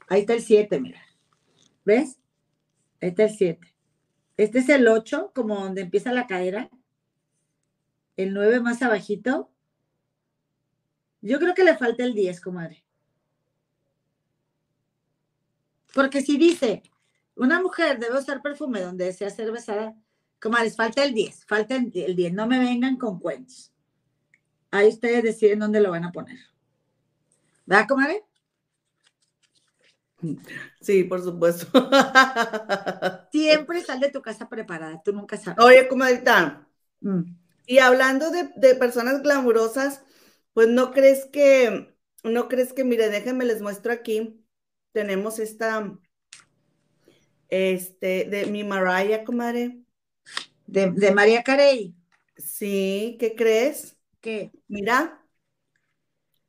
[0.09, 1.03] ahí está el 7, mira.
[1.85, 2.19] ¿Ves?
[3.03, 3.75] Ahí está el 7.
[4.39, 6.71] Este es el 8, como donde empieza la cadera.
[8.17, 9.51] El 9 más abajito.
[11.21, 12.88] Yo creo que le falta el 10, comadre.
[15.99, 16.85] Porque si dice,
[17.35, 19.97] una mujer debe usar perfume donde desea ser besada,
[20.41, 22.33] comadre, falta el 10, falta el 10.
[22.35, 23.73] No me vengan con cuentos.
[24.71, 26.39] Ahí ustedes deciden dónde lo van a poner.
[27.67, 28.25] ¿Verdad, comadre?
[30.81, 31.67] Sí, por supuesto.
[33.33, 35.65] Siempre sal de tu casa preparada, tú nunca sabes.
[35.65, 36.65] Oye, comadita,
[37.01, 37.23] mm.
[37.67, 40.05] y hablando de, personas glamurosas,
[40.53, 44.45] pues no crees que, no crees que, mire, déjenme les muestro aquí,
[44.93, 45.99] tenemos esta,
[47.49, 49.79] este, de mi Mariah, comadre.
[50.67, 51.95] De, de María Carey.
[52.37, 53.97] Sí, ¿qué crees?
[54.21, 54.53] ¿Qué?
[54.69, 55.25] Mira,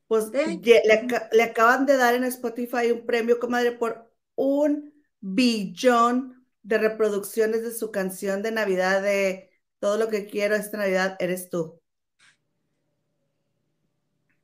[0.07, 7.63] Pues le, acaban de dar en Spotify un premio, comadre, por un billón de reproducciones
[7.63, 11.79] de su canción de Navidad de Todo lo que quiero esta Navidad eres tú.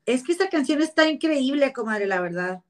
[0.08, 2.64] Es que esta canción está increíble, comadre, la verdad.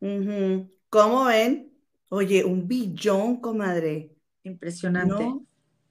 [0.00, 1.72] ¿Cómo ven?
[2.08, 4.16] Oye, un billón, comadre.
[4.42, 5.24] Impresionante.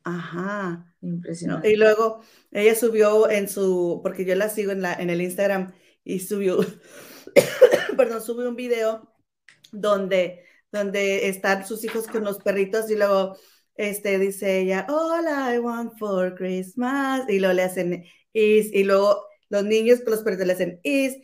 [0.03, 0.93] Ajá.
[1.01, 1.71] Impresionante.
[1.71, 5.73] Y luego ella subió en su, porque yo la sigo en, la, en el Instagram
[6.03, 6.59] y subió,
[7.97, 9.13] perdón, subió un video
[9.71, 13.37] donde, donde están sus hijos con los perritos y luego
[13.75, 19.23] este, dice ella, All I want for Christmas, y luego le hacen is, y luego
[19.49, 21.15] los niños con los perritos le hacen is,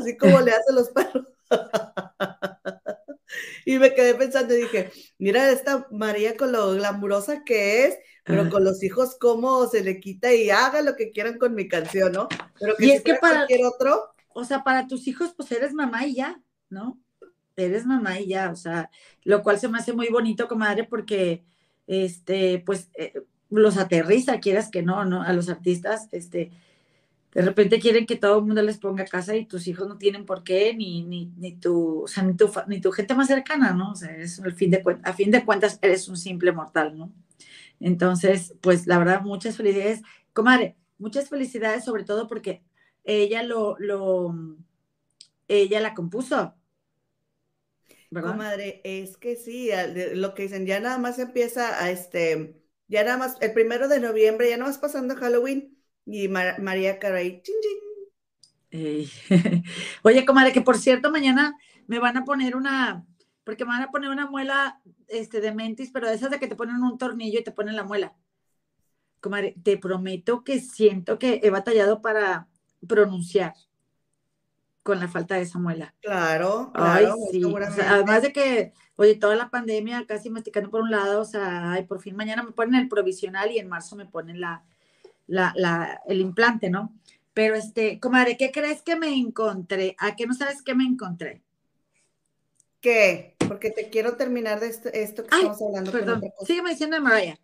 [0.00, 1.28] así como le hacen los perros.
[3.66, 8.48] y me quedé pensando y dije, mira esta María con lo glamurosa que es, pero
[8.50, 12.12] con los hijos cómo se le quita y haga lo que quieran con mi canción,
[12.12, 12.28] ¿no?
[12.58, 14.04] Pero que y es que para cualquier otro.
[14.34, 16.98] O sea, para tus hijos, pues eres mamá y ya, ¿no?
[17.56, 18.90] Eres mamá y ya, o sea,
[19.24, 21.44] lo cual se me hace muy bonito, comadre, porque,
[21.86, 23.12] este, pues, eh,
[23.50, 25.22] los aterriza, quieras que no, ¿no?
[25.22, 26.50] A los artistas, este,
[27.32, 30.26] de repente quieren que todo el mundo les ponga casa y tus hijos no tienen
[30.26, 33.72] por qué, ni, ni, ni, tu, o sea, ni, tu, ni tu gente más cercana,
[33.72, 33.92] ¿no?
[33.92, 34.10] O sea,
[34.54, 37.12] fin de, a fin de cuentas eres un simple mortal, ¿no?
[37.80, 40.02] Entonces, pues la verdad, muchas felicidades.
[40.32, 42.62] Comadre, muchas felicidades sobre todo porque
[43.04, 44.34] ella lo, lo,
[45.48, 46.54] ella la compuso.
[48.10, 49.70] Comadre, es que sí,
[50.14, 54.00] lo que dicen, ya nada más empieza a este, ya nada más, el primero de
[54.00, 55.71] noviembre, ya nada más pasando Halloween,
[56.06, 57.42] y María Caray,
[60.02, 63.04] Oye, comadre, que por cierto, mañana me van a poner una,
[63.44, 66.48] porque me van a poner una muela este, de mentis, pero de esas de que
[66.48, 68.14] te ponen un tornillo y te ponen la muela.
[69.20, 72.48] Comadre, te prometo que siento que he batallado para
[72.88, 73.54] pronunciar
[74.82, 75.94] con la falta de esa muela.
[76.00, 77.14] Claro, claro.
[77.30, 77.42] sí.
[77.86, 81.84] además de que, oye, toda la pandemia casi masticando por un lado, o sea, ay,
[81.84, 84.64] por fin mañana me ponen el provisional y en marzo me ponen la,
[85.32, 86.94] la, la, el implante, ¿no?
[87.32, 89.96] Pero, este, comadre, ¿qué crees que me encontré?
[89.98, 91.42] ¿A qué no sabes qué me encontré?
[92.82, 93.34] ¿Qué?
[93.48, 95.90] Porque te quiero terminar de esto, que estamos hablando.
[95.90, 97.38] Perdón, sígueme diciendo de Mariah.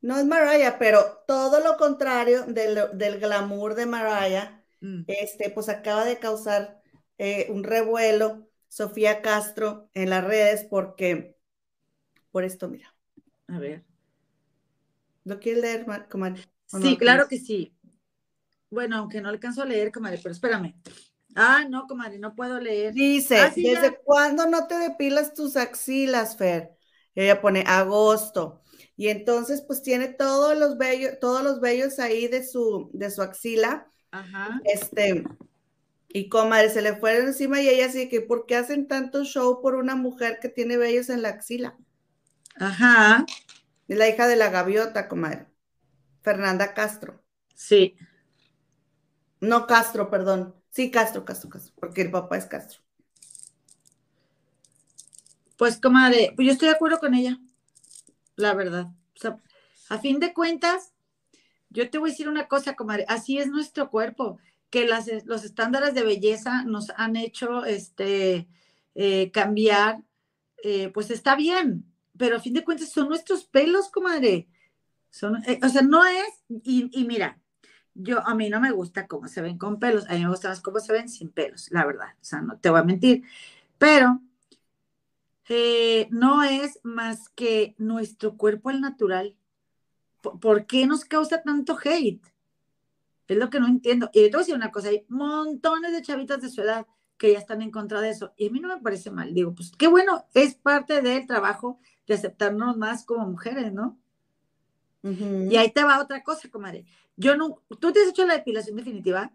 [0.00, 5.02] No es Mariah, pero todo lo contrario del, del glamour de Mariah, mm.
[5.06, 6.82] este, pues acaba de causar
[7.18, 11.36] eh, un revuelo Sofía Castro en las redes porque,
[12.32, 12.92] por esto, mira.
[13.46, 13.84] A ver.
[15.22, 16.51] ¿Lo quieres leer, comadre?
[16.80, 17.74] Sí, claro que sí.
[18.70, 20.74] Bueno, aunque no alcanzo a leer, comadre, pero espérame.
[21.34, 22.92] Ah, no, comadre, no puedo leer.
[22.92, 26.70] Dice, ah, ¿desde cuándo no te depilas tus axilas, Fer?
[27.14, 28.62] Ella pone agosto.
[28.96, 33.22] Y entonces, pues tiene todos los vellos, todos los vellos ahí de su, de su
[33.22, 33.90] axila.
[34.10, 34.60] Ajá.
[34.64, 35.24] Este,
[36.08, 39.60] y comadre, se le fueron encima y ella así que, ¿por qué hacen tanto show
[39.62, 41.76] por una mujer que tiene vellos en la axila?
[42.56, 43.24] Ajá.
[43.88, 45.51] Es la hija de la gaviota, comadre.
[46.22, 47.22] Fernanda Castro.
[47.54, 47.96] Sí.
[49.40, 50.54] No Castro, perdón.
[50.70, 52.80] Sí, Castro, Castro, Castro, porque el papá es Castro.
[55.56, 57.38] Pues, comadre, pues yo estoy de acuerdo con ella,
[58.36, 58.86] la verdad.
[59.14, 59.38] O sea,
[59.90, 60.92] a fin de cuentas,
[61.70, 64.38] yo te voy a decir una cosa, comadre, así es nuestro cuerpo,
[64.70, 68.48] que las, los estándares de belleza nos han hecho este,
[68.94, 70.02] eh, cambiar,
[70.64, 71.84] eh, pues está bien,
[72.16, 74.48] pero a fin de cuentas son nuestros pelos, comadre.
[75.12, 77.38] Son, eh, o sea, no es, y, y, mira,
[77.94, 80.48] yo a mí no me gusta cómo se ven con pelos, a mí me gusta
[80.48, 83.22] más cómo se ven sin pelos, la verdad, o sea, no te voy a mentir,
[83.78, 84.22] pero
[85.48, 89.36] eh, no es más que nuestro cuerpo al natural.
[90.22, 92.24] ¿Por, qué nos causa tanto hate?
[93.28, 94.08] Es lo que no entiendo.
[94.14, 96.86] Y te voy decir una cosa, hay montones de chavitas de su edad
[97.18, 98.32] que ya están en contra de eso.
[98.36, 99.34] Y a mí no me parece mal.
[99.34, 103.98] Digo, pues qué bueno, es parte del trabajo de aceptarnos más como mujeres, ¿no?
[105.02, 106.84] Y ahí te va otra cosa, comadre.
[107.16, 109.32] Yo no, ¿tú te has hecho la depilación definitiva?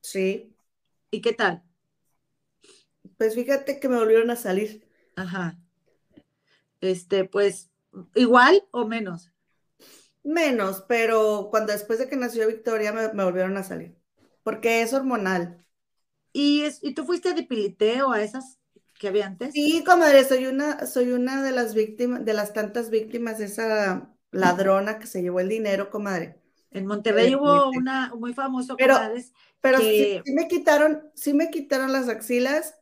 [0.00, 0.54] Sí.
[1.10, 1.62] ¿Y qué tal?
[3.16, 4.86] Pues fíjate que me volvieron a salir.
[5.16, 5.58] Ajá.
[6.80, 7.70] Este, pues,
[8.14, 9.32] igual o menos.
[10.22, 13.96] Menos, pero cuando después de que nació Victoria me, volvieron a salir.
[14.44, 15.64] Porque es hormonal.
[16.32, 18.58] ¿Y, es, ¿Y tú fuiste a depiliteo a esas
[18.98, 19.52] que había antes?
[19.52, 24.14] Sí, comadre, soy una, soy una de las víctimas, de las tantas víctimas de esa
[24.30, 26.40] ladrona que se llevó el dinero, comadre.
[26.70, 29.10] En Monterrey hubo una muy famoso, pero,
[29.60, 32.74] pero sí, me quitaron, sí me quitaron las axilas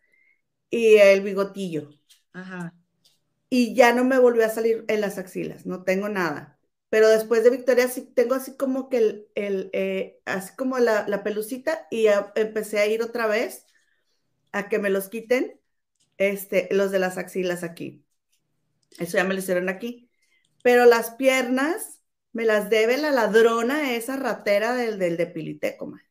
[0.71, 1.91] y el bigotillo.
[2.33, 2.73] Ajá.
[3.51, 6.59] Y ya no me volvió a salir en las axilas, no tengo nada.
[6.89, 11.07] pero después de Victoria sí tengo así como que el, el eh, así como la,
[11.09, 12.07] la pelucita y
[12.37, 13.67] empecé a ir otra vez
[14.53, 15.61] a que me los quiten,
[16.19, 18.05] este, los de las axilas aquí.
[18.99, 20.06] Eso ya me lo hicieron aquí.
[20.67, 22.03] Pero las piernas
[22.33, 26.11] me las debe la ladrona, esa ratera del, del depilité, comadre.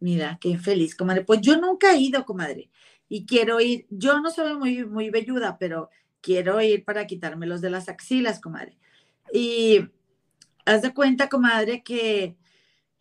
[0.00, 1.24] Mira, qué feliz, comadre.
[1.24, 2.72] Pues yo nunca he ido, comadre,
[3.08, 3.86] y quiero ir.
[3.88, 5.12] Yo no soy muy, muy
[5.60, 8.76] pero quiero ir para quitarme los de las axilas, comadre.
[9.32, 9.88] Y
[10.64, 12.36] haz de cuenta, comadre, que,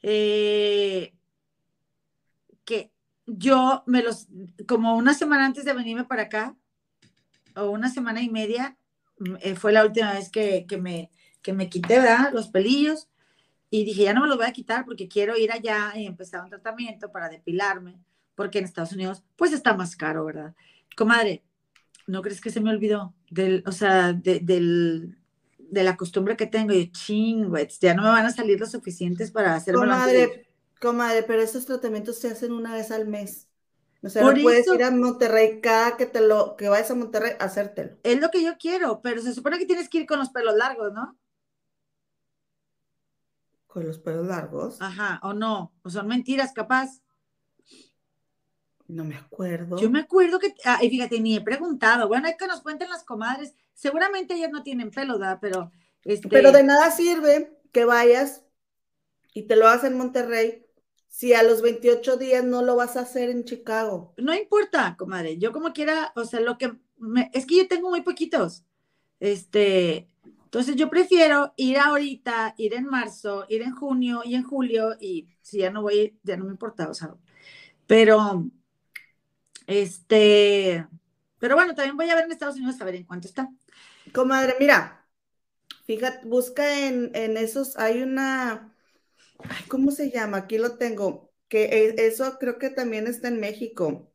[0.04, 1.12] eh,
[2.66, 2.92] que
[3.26, 4.28] yo me los,
[4.68, 6.56] como una semana antes de venirme para acá,
[7.56, 8.78] o una semana y media,
[9.42, 11.10] eh, fue la última vez que, me,
[11.42, 12.32] que me quité, ¿verdad?
[12.34, 13.10] Los pelillos.
[13.70, 16.44] Y dije, ya no me los voy a quitar porque quiero ir allá y empezar
[16.44, 18.00] un tratamiento para depilarme,
[18.36, 20.56] porque en Estados Unidos, pues está más caro, ¿verdad?
[20.96, 21.44] Comadre,
[22.06, 23.14] ¿no crees que se me olvidó?
[23.30, 25.18] Del, o sea, del,
[25.58, 26.74] de la costumbre que tengo.
[26.74, 30.48] Y chingüets, ya no me van a salir los suficientes para hacer Comadre,
[30.80, 33.47] comadre, pero esos tratamientos se hacen una vez al mes.
[34.04, 37.34] O sea, no puedes ir a Monterrey cada que te lo, que vayas a Monterrey
[37.40, 37.98] hacértelo.
[38.04, 40.56] Es lo que yo quiero, pero se supone que tienes que ir con los pelos
[40.56, 41.18] largos, ¿no?
[43.66, 44.82] Con los pelos largos.
[44.82, 47.02] Ajá, o no, o son mentiras, capaz.
[48.88, 49.78] No me acuerdo.
[49.78, 52.08] Yo me acuerdo que, ah, y fíjate, ni he preguntado.
[52.08, 53.54] Bueno, hay que nos cuenten las comadres.
[53.74, 55.40] Seguramente ellas no tienen pelo, ¿verdad?
[55.42, 55.72] Pero,
[56.04, 56.30] este...
[56.30, 58.44] Pero de nada sirve que vayas
[59.34, 60.67] y te lo hagas en Monterrey
[61.08, 64.13] si a los 28 días no lo vas a hacer en Chicago.
[64.17, 65.38] No importa, comadre.
[65.38, 66.74] Yo como quiera, o sea, lo que
[67.34, 68.63] es que yo tengo muy poquitos.
[69.20, 70.08] Este,
[70.46, 75.28] entonces yo prefiero ir ahorita, ir en marzo, ir en junio y en julio y
[75.41, 77.15] si ya no voy, ya no me importa, o sea,
[77.88, 78.46] pero
[79.67, 80.88] este,
[81.39, 83.50] pero bueno, también voy a ver en Estados Unidos a ver en cuánto está.
[84.13, 85.06] Comadre, mira,
[85.86, 88.74] fíjate, busca en, esos, hay una,
[89.67, 90.38] ¿cómo se llama?
[90.38, 94.12] Aquí lo tengo, que e, eso creo que también está en México.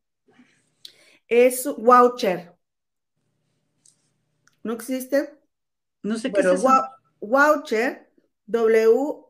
[1.27, 2.53] Es voucher.
[4.63, 5.37] ¿No existe?
[6.01, 6.69] No sé qué es eso.
[7.19, 8.11] Voucher,
[8.47, 9.23] W-O-W-C-H-E-R,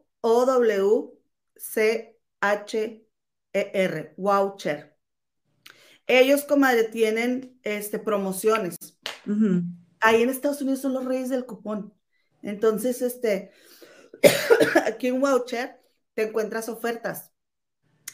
[4.17, 4.93] voucher.
[6.07, 8.75] Ellos, comadre, tienen este, promociones.
[9.99, 11.93] Ahí en Estados Unidos son los reyes del cupón.
[12.41, 13.51] Entonces, este,
[14.85, 15.82] aquí en Voucher
[16.15, 17.31] te encuentras ofertas.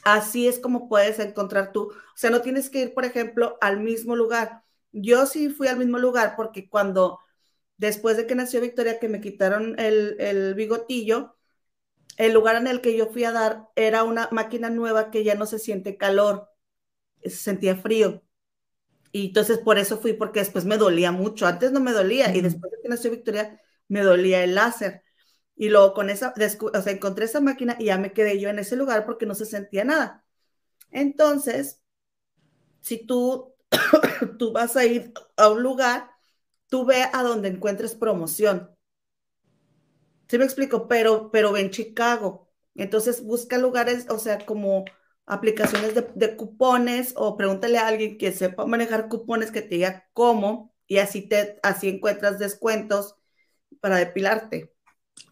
[0.03, 1.83] Así es como puedes encontrar tú.
[1.91, 4.63] O sea, no tienes que ir, por ejemplo, al mismo lugar.
[4.91, 7.19] Yo sí fui al mismo lugar porque cuando,
[7.77, 11.37] después de que nació Victoria, que me quitaron el, el bigotillo,
[12.17, 15.35] el lugar en el que yo fui a dar era una máquina nueva que ya
[15.35, 16.49] no se siente calor
[17.23, 18.23] se sentía frío.
[19.11, 21.47] Y entonces por eso fui, porque después me dolía mucho.
[21.47, 25.03] Antes no me dolía y después de que nació Victoria me dolía el láser.
[25.59, 28.59] Y luego con esa, o sea, encontré esa máquina y ya me quedé yo en
[28.59, 30.23] ese lugar porque no se sentía nada.
[30.89, 31.83] Entonces,
[32.79, 33.53] si tú,
[34.39, 36.11] tú vas a ir a un lugar,
[36.69, 38.73] tú ve a donde encuentres promoción.
[40.29, 40.87] ¿Sí me explico?
[40.87, 42.49] Pero, pero en Chicago.
[42.75, 44.85] Entonces busca lugares, o sea, como
[45.25, 50.73] aplicaciones de, cupones o pregúntale a alguien que sepa manejar cupones que te diga cómo
[50.87, 53.17] y así te así encuentras descuentos
[53.81, 54.73] para depilarte.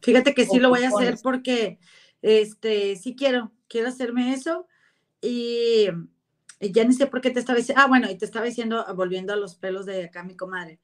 [0.02, 1.80] Fíjate que sí lo voy a hacer porque
[2.21, 4.67] este sí quiero, quiero hacerme eso
[5.21, 5.88] y,
[6.60, 9.34] ya ni sé por qué te estaba diciendo, ah, bueno, y te estaba diciendo, volviendo
[9.34, 10.80] a los pelos de acá mi comadre,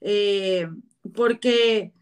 [0.00, 0.68] eh,
[1.14, 1.92] porque,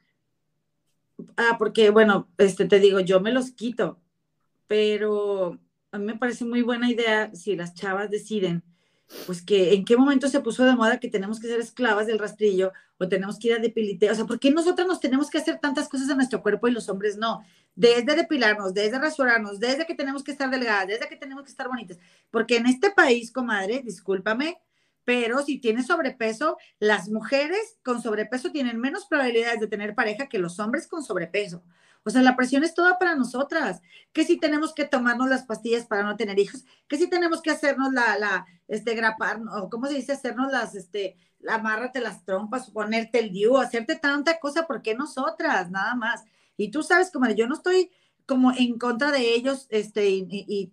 [1.37, 4.01] ah, porque, bueno, este, te digo, yo me los quito,
[4.67, 5.59] pero
[5.93, 8.63] a mí me parece muy buena idea si las chavas deciden,
[9.27, 12.19] pues que en qué momento se puso de moda que tenemos que ser esclavas del
[12.19, 15.39] rastrillo o tenemos que ir a depilite, o sea, ¿por qué nosotras nos tenemos que
[15.39, 17.43] hacer tantas cosas en nuestro cuerpo y los hombres no?
[17.75, 21.69] Desde depilarnos, desde rasurarnos, desde que tenemos que estar delgadas, desde que tenemos que estar
[21.69, 21.99] bonitas,
[22.31, 24.59] porque en este país, comadre, discúlpame,
[25.05, 30.39] pero si tienes sobrepeso, las mujeres con sobrepeso tienen menos probabilidades de tener pareja que
[30.39, 31.65] los hombres con sobrepeso.
[32.05, 33.83] O sea, la presión es toda para nosotras.
[34.13, 37.51] Que si tenemos que tomarnos las pastillas para no tener hijos, que si tenemos que
[37.51, 41.17] hacernos la, la, este, grapar, o cómo se dice, hacernos las, este,
[41.49, 45.71] amárrate las trompas, ponerte el diu, hacerte tanta cosa, ¿por qué nosotras?
[45.71, 46.25] Nada más.
[46.57, 47.91] Y tú sabes, como yo no estoy
[48.27, 50.73] como en contra de ellos, este, y,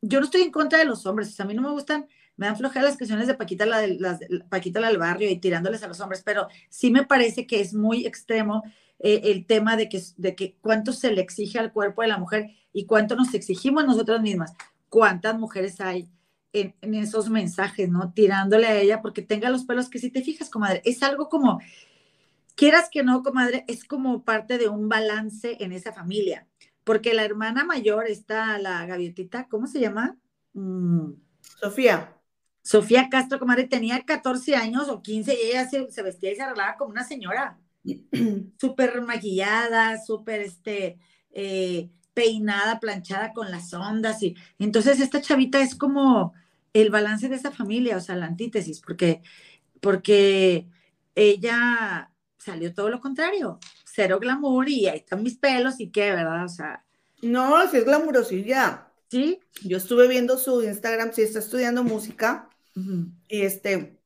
[0.00, 2.06] yo no estoy en contra de los hombres, o sea, a mí no me gustan,
[2.36, 5.38] me dan flojas las canciones de Paquita, la, de, las, Paquita la del barrio y
[5.38, 8.62] tirándoles a los hombres, pero sí me parece que es muy extremo
[8.98, 12.18] eh, el tema de que, de que cuánto se le exige al cuerpo de la
[12.18, 14.54] mujer y cuánto nos exigimos nosotras mismas.
[14.88, 16.08] ¿Cuántas mujeres hay
[16.52, 18.12] en, esos mensajes, no?
[18.12, 21.60] Tirándole a ella porque tenga los pelos que si te fijas, comadre, es algo como,
[22.54, 26.46] quieras que no, comadre, es como parte de un balance en esa familia,
[26.84, 30.16] porque la hermana mayor está, la gaviotita, ¿cómo se llama?
[30.54, 31.12] Mm.
[31.60, 32.14] Sofía.
[32.62, 36.76] Sofía Castro, comadre, tenía 14 años o 15 y ella se, vestía y se arreglaba
[36.76, 37.58] como una señora.
[38.60, 40.98] súper maquillada, súper este,
[41.30, 44.22] eh, peinada, planchada con las ondas.
[44.22, 46.34] Y entonces esta chavita es como
[46.72, 49.22] el balance de esa familia, o sea, la antítesis, porque,
[49.80, 50.68] porque
[51.14, 56.44] ella salió todo lo contrario, cero glamour y ahí están mis pelos y qué, ¿verdad?
[56.44, 56.84] O sea.
[57.22, 58.88] No, si es glamurosilla.
[59.10, 59.40] Sí.
[59.64, 62.48] Yo estuve viendo su Instagram, si está estudiando música
[63.28, 63.97] y este,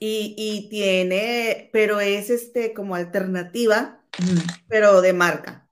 [0.00, 4.00] y, tiene, pero es este como alternativa,
[4.68, 5.68] pero de marca.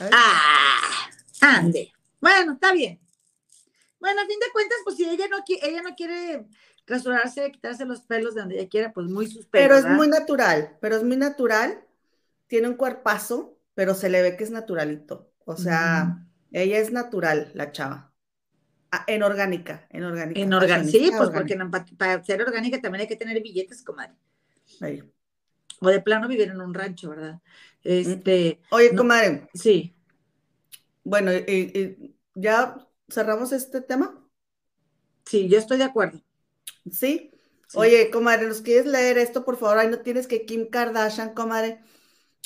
[0.00, 1.08] Ah,
[1.40, 1.92] ande.
[2.20, 3.00] Bueno, está bien.
[4.00, 6.46] Bueno, a fin de cuentas, pues si ella no, ella no quiere
[6.86, 10.76] rasurarse, quitarse los pelos de donde ella quiera, pues muy sus Pero es muy natural,
[10.80, 11.84] pero es muy natural.
[12.46, 15.32] Tiene un cuerpazo, pero se le ve que es naturalito.
[15.44, 18.13] O sea, ella es natural, la chava.
[18.96, 20.40] Ah, en orgánica, en orgánica.
[20.40, 21.58] En orgánica, sí, pues porque
[21.98, 24.14] para ser orgánica también hay que tener billetes, comadre.
[25.80, 27.40] O de plano vivir en un rancho, ¿verdad?
[27.82, 28.60] Este.
[28.70, 29.48] Oye, comadre.
[29.52, 29.96] Sí.
[31.02, 31.32] Bueno,
[32.36, 34.24] ¿ya cerramos este tema?
[35.24, 36.22] Sí, yo estoy de acuerdo.
[36.88, 37.32] ¿Sí?
[37.74, 39.78] Oye, comadre, ¿nos quieres leer esto, por favor?
[39.78, 41.80] Ahí no tienes que Kim Kardashian, comadre,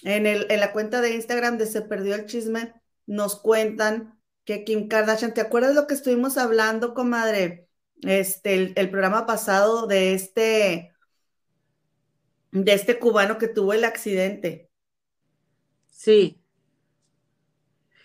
[0.03, 2.73] en, el, en la cuenta de Instagram de Se Perdió el Chisme,
[3.05, 4.18] nos cuentan
[4.49, 7.69] que Kim Kardashian, ¿te acuerdas lo que estuvimos hablando, comadre?
[8.01, 10.95] Este, el, programa pasado de este,
[12.53, 14.71] de este cubano que tuvo el accidente.
[15.89, 16.41] Sí.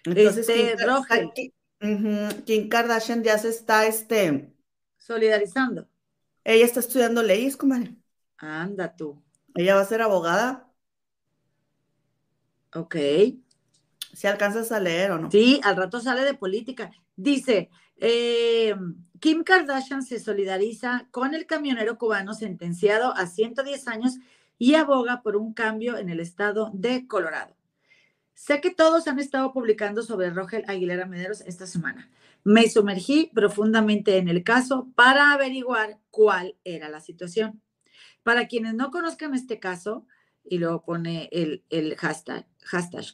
[0.03, 1.53] Entonces, este,
[2.43, 4.53] Kim, Kardashian ya se está, este,
[4.97, 5.88] solidarizando.
[6.43, 7.95] Ella está estudiando leyes, comadre.
[8.36, 9.23] Anda tú.
[9.56, 10.69] Ella va a ser abogada.
[12.75, 12.97] Ok.
[14.13, 15.32] Si alcanzas a leer o no.
[15.32, 16.91] Sí, al rato sale de política.
[17.15, 18.76] Dice, eh,
[19.19, 24.17] Kim Kardashian se solidariza con el camionero cubano sentenciado a 110 años
[24.58, 27.56] y aboga por un cambio en el estado de Colorado.
[28.34, 32.10] Sé que todos han estado publicando sobre Rogel Aguilera Mederos esta semana.
[32.43, 37.62] Me sumergí profundamente en el caso para averiguar cuál era la situación.
[38.23, 40.06] Para quienes no conozcan este caso,
[40.43, 43.06] y luego pone el, el hashtag, hashtag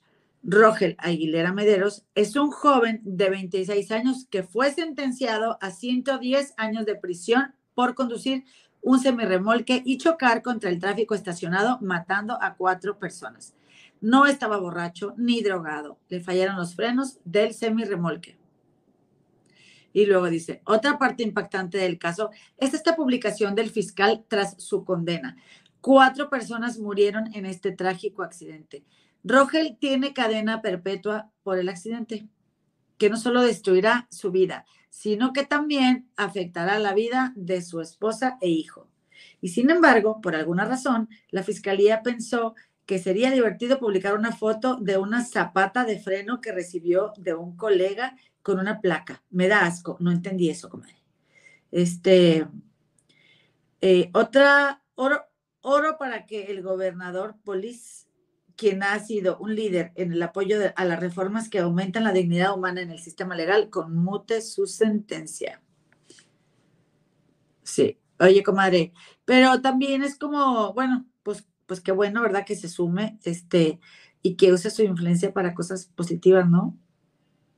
[0.43, 6.85] Rogel Aguilera Mederos, es un joven de 26 años que fue sentenciado a 110 años
[6.85, 8.45] de prisión por conducir
[8.81, 13.53] un semirremolque y chocar contra el tráfico estacionado, matando a cuatro personas.
[14.01, 15.99] No estaba borracho ni drogado.
[16.07, 18.37] Le fallaron los frenos del semirremolque.
[19.91, 24.85] Y luego dice, otra parte impactante del caso es esta publicación del fiscal tras su
[24.85, 25.35] condena.
[25.81, 28.85] Cuatro personas murieron en este trágico accidente.
[29.23, 32.27] Rogel tiene cadena perpetua por el accidente,
[32.97, 38.37] que no solo destruirá su vida, sino que también afectará la vida de su esposa
[38.41, 38.87] e hijo.
[39.41, 42.55] Y sin embargo, por alguna razón, la fiscalía pensó
[42.85, 47.55] que sería divertido publicar una foto de una zapata de freno que recibió de un
[47.55, 49.23] colega con una placa.
[49.29, 50.95] Me da asco, no entendí eso, comadre.
[51.71, 52.47] Este,
[53.81, 55.23] eh, otra, oro,
[55.61, 58.08] oro para que el gobernador Polis,
[58.59, 62.53] quien ha sido un líder en el apoyo a las reformas que aumentan la dignidad
[62.53, 65.61] humana en el sistema legal, conmute su sentencia.
[67.63, 68.91] Sí, oye, comadre,
[69.23, 72.45] pero también es como, bueno, pues, pues qué bueno, ¿verdad?
[72.45, 73.79] Que se sume, este,
[74.21, 76.77] y que use su influencia para cosas positivas, ¿no?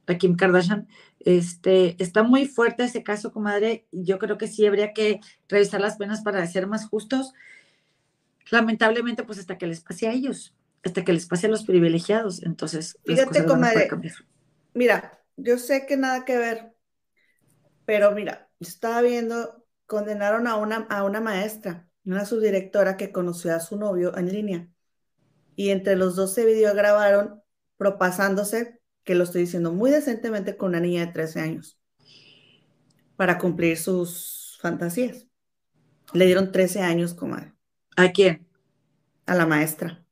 [0.06, 0.88] a Kim Kardashian.
[1.20, 3.88] Este, está muy fuerte ese caso, comadre.
[3.92, 7.34] Yo creo que sí habría que revisar las penas para ser más justos.
[8.52, 12.44] Lamentablemente, pues hasta que les pase a ellos, hasta que les pase a los privilegiados.
[12.44, 13.90] Entonces, fíjate, comadre.
[14.74, 16.74] Mira, yo sé que nada que ver,
[17.86, 23.60] pero mira, estaba viendo, condenaron a una, a una maestra, una subdirectora que conoció a
[23.60, 24.68] su novio en línea.
[25.56, 27.42] Y entre los dos se videograbaron
[27.78, 31.80] propasándose que lo estoy diciendo muy decentemente con una niña de 13 años,
[33.16, 35.28] para cumplir sus fantasías.
[36.14, 37.54] Le dieron 13 años, comadre.
[37.96, 38.48] ¿A quién?
[39.26, 40.06] A la maestra.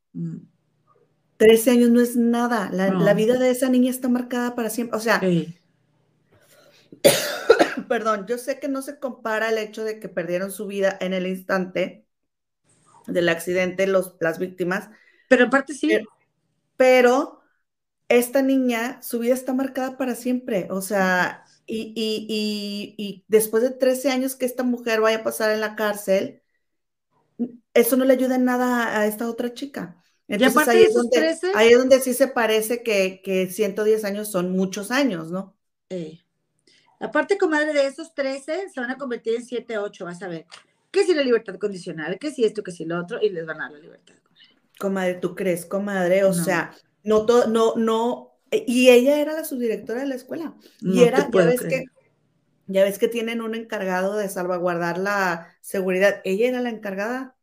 [1.39, 1.73] 13 mm.
[1.73, 2.69] años no es nada.
[2.71, 4.95] La, vida de esa niña está marcada para siempre.
[4.97, 5.19] O sea,
[7.87, 11.13] perdón, yo sé que no se compara el hecho de que perdieron su vida en
[11.13, 12.05] el instante
[13.07, 14.89] del accidente, los, las víctimas.
[15.29, 15.99] Pero en parte sí.
[16.77, 17.39] pero
[18.09, 24.35] esta niña, su vida está marcada para siempre, o sea, y, después de 13 años
[24.35, 26.41] que esta mujer vaya a pasar en la cárcel,
[27.73, 30.01] eso no le ayuda en nada a esta otra chica.
[30.29, 34.51] Entonces ahí es, donde, ahí es donde sí se parece que, que 110 años son
[34.51, 35.57] muchos años, ¿no?
[35.89, 36.19] Eh.
[36.99, 40.45] Aparte, comadre, de esos 13 se van a convertir en 7, 8, vas a ver.
[40.91, 42.19] ¿Qué si la libertad condicional?
[42.19, 42.63] ¿Qué si esto?
[42.63, 43.19] ¿Qué si lo otro?
[43.19, 44.15] Y les van a dar la libertad.
[44.77, 46.23] Comadre, ¿tú crees, comadre?
[46.23, 48.37] O sea, no todo, no, no.
[48.51, 50.55] Y ella era la subdirectora de la escuela.
[50.81, 51.85] y era, ya ves que,
[52.67, 56.21] ya ves que tienen un encargado de salvaguardar la seguridad.
[56.23, 57.35] Ella era la encargada.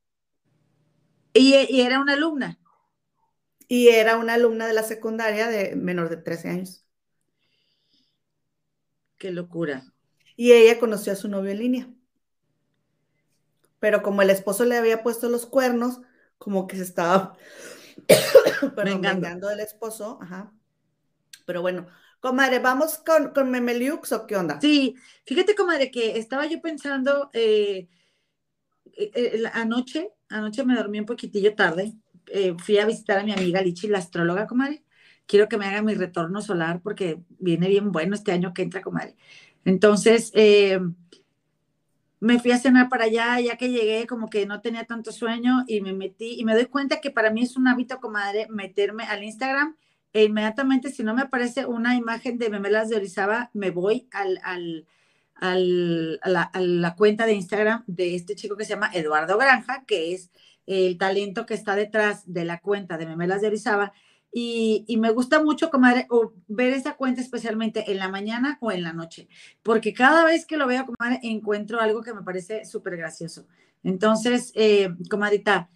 [1.33, 2.59] Y, y era una alumna.
[3.69, 6.85] Y era una alumna de la secundaria de menor de 13 años.
[9.19, 9.85] Qué locura.
[10.37, 11.89] Y ella conoció a su novio en línea.
[13.81, 16.01] Pero como el esposo le había puesto los cuernos,
[16.39, 17.37] como que se estaba
[18.77, 20.19] vengando del esposo.
[20.21, 20.53] Ajá.
[21.47, 21.87] Pero bueno,
[22.21, 24.61] comadre, ¿vamos con, con Memeliux o qué onda?
[24.61, 27.89] Sí, fíjate, comadre, que estaba yo pensando eh,
[28.97, 31.95] eh, eh, anoche, anoche me dormí un poquitillo tarde.
[32.59, 34.83] Fui a visitar a mi amiga Lichi, la astróloga, comadre
[35.27, 38.81] quiero que me haga mi retorno solar porque viene bien bueno este año que entra,
[38.81, 39.17] comadre.
[39.65, 40.81] Entonces, eh,
[42.21, 45.65] me fui a cenar para allá, ya que llegué, como que no tenía tanto sueño
[45.67, 49.05] y me metí y me doy cuenta que para mí es un hábito, comadre, meterme
[49.05, 49.77] al Instagram
[50.13, 54.41] e inmediatamente, si no me aparece una imagen de Memelas de Orizaba, me voy al,
[54.45, 54.87] al,
[55.35, 60.15] al, a la cuenta de Instagram de este chico que se llama Eduardo Granja, que
[60.15, 60.31] es
[60.67, 63.93] el talento que está detrás de la cuenta de Memelas de Orizaba
[64.39, 66.07] y, me gusta mucho comadre,
[66.47, 69.29] ver esa cuenta especialmente en la mañana o en la noche,
[69.63, 73.47] porque cada vez que lo veo, comadre, encuentro algo que me parece súper gracioso.
[73.83, 75.71] Entonces, eh, comadita,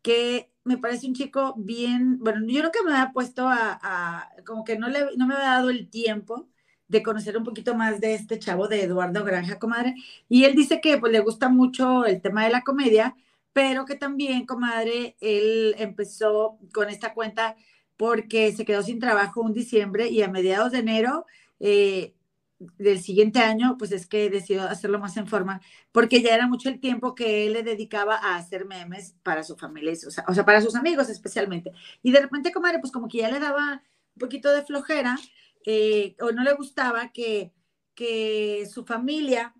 [0.00, 4.62] que me parece un chico bien, bueno, yo creo que me había puesto a, como
[4.64, 6.48] que no, le, no me había dado el tiempo
[6.86, 9.94] de conocer un poquito más de este chavo de Eduardo Granja, comadre,
[10.28, 13.16] y él dice que pues le gusta mucho el tema de la comedia,
[13.54, 17.56] pero que también, comadre, él empezó con esta cuenta
[17.96, 21.24] porque se quedó sin trabajo un diciembre y a mediados de enero
[21.60, 22.14] eh,
[22.58, 25.60] del siguiente año, pues es que decidió hacerlo más en forma,
[25.92, 29.56] porque ya era mucho el tiempo que él le dedicaba a hacer memes para su
[29.56, 29.92] familia,
[30.26, 31.70] o sea, para sus amigos especialmente.
[32.02, 33.82] Y de repente, comadre, pues como que ya le daba
[34.14, 35.16] un poquito de flojera
[35.64, 37.52] eh, o no le gustaba que,
[37.94, 39.54] que su familia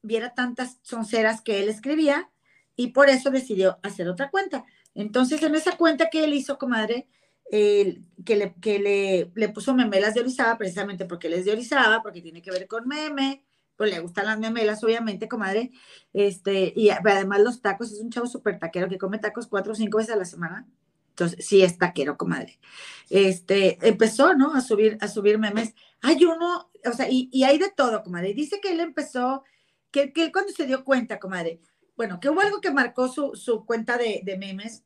[0.00, 2.31] viera tantas sonceras que él escribía
[2.76, 4.64] y por eso decidió hacer otra cuenta.
[4.94, 7.06] Entonces, en esa cuenta que él hizo, comadre,
[7.52, 12.02] que, le, que le, le, puso memelas de Orizaba precisamente porque él es de Orizaba,
[12.02, 13.44] porque tiene que ver con meme,
[13.76, 15.70] pues le gustan las memelas, obviamente, comadre.
[16.14, 19.74] Este, y además los tacos, es un chavo súper taquero que come tacos cuatro o
[19.74, 20.66] cinco veces a la semana.
[21.10, 22.58] Entonces, sí es taquero, comadre.
[23.10, 24.54] Este, empezó, ¿no?
[24.54, 25.74] A subir, a subir memes.
[26.00, 28.32] Hay uno, o sea, y, y hay de todo, comadre.
[28.32, 29.44] Dice que él empezó,
[29.90, 31.60] que, que él cuando se dio cuenta, comadre,
[31.96, 34.84] bueno, que hubo algo que marcó su, su cuenta de, de memes,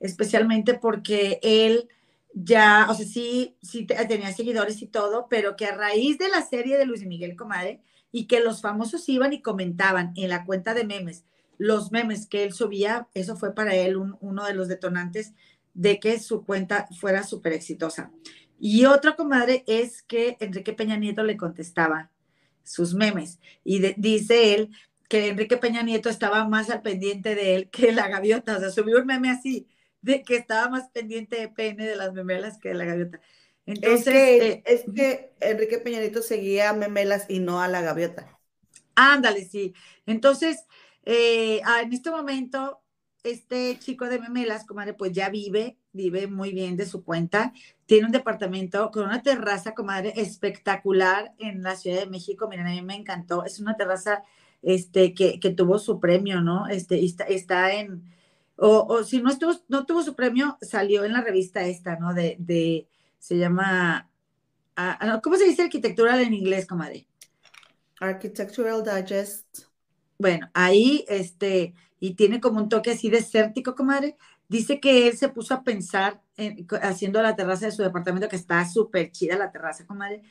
[0.00, 1.88] especialmente porque él
[2.34, 6.42] ya, o sea, sí, sí tenía seguidores y todo, pero que a raíz de la
[6.42, 7.80] serie de Luis Miguel Comadre
[8.12, 11.24] y que los famosos iban y comentaban en la cuenta de memes,
[11.58, 15.34] los memes que él subía, eso fue para él uno de los detonantes
[15.74, 18.12] de que su cuenta fuera súper exitosa.
[18.60, 22.10] Y otra comadre es que Enrique Peña Nieto le contestaba
[22.62, 24.70] sus memes y dice él
[25.08, 28.70] que Enrique Peña Nieto estaba más al pendiente de él que la gaviota, o sea,
[28.70, 29.68] subió un meme así
[30.02, 33.20] de que estaba más pendiente de pene de las memelas que de la gaviota.
[33.66, 38.38] Entonces, eh, es que, Enrique Peñanito seguía a memelas y no a la gaviota.
[38.94, 39.74] Ándale, sí.
[40.06, 40.64] Entonces,
[41.04, 42.80] eh, ah, en este momento,
[43.22, 47.52] este chico de memelas, comadre, pues ya vive, vive muy bien de su cuenta.
[47.84, 52.48] Tiene un departamento con una terraza, comadre, espectacular en la Ciudad de México.
[52.48, 53.44] Miren, a mí me encantó.
[53.44, 54.22] Es una terraza
[54.62, 56.66] este, que, que tuvo su premio, ¿no?
[56.68, 58.02] Este, está, está en,
[58.60, 62.12] o, si no, estuvo, no tuvo su premio, salió en la revista esta, ¿no?
[62.12, 62.88] De, de
[63.18, 64.10] se llama,
[64.74, 67.06] ah, ah, ¿cómo se dice arquitectural en inglés, comadre?
[68.00, 69.64] Architectural Digest.
[70.18, 74.16] Bueno, ahí, este, y tiene como un toque así desértico, comadre.
[74.48, 78.36] Dice que él se puso a pensar en, haciendo la terraza de su departamento, que
[78.36, 80.22] está súper chida la terraza, comadre,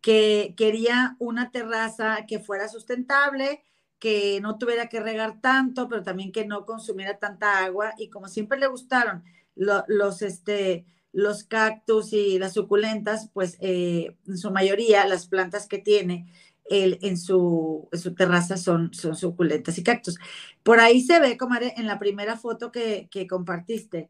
[0.00, 3.62] que quería una terraza que fuera sustentable,
[4.02, 7.94] que no tuviera que regar tanto, pero también que no consumiera tanta agua.
[7.96, 9.22] Y como siempre le gustaron
[9.54, 15.78] los, este, los cactus y las suculentas, pues eh, en su mayoría las plantas que
[15.78, 16.26] tiene
[16.64, 20.18] él en, su, terraza son, son suculentas y cactus.
[20.64, 24.08] Por ahí se ve, comadre, en la primera foto que, compartiste,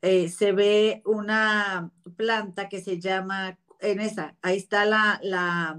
[0.00, 5.78] eh, se ve una planta que se llama, en esa, ahí está la, la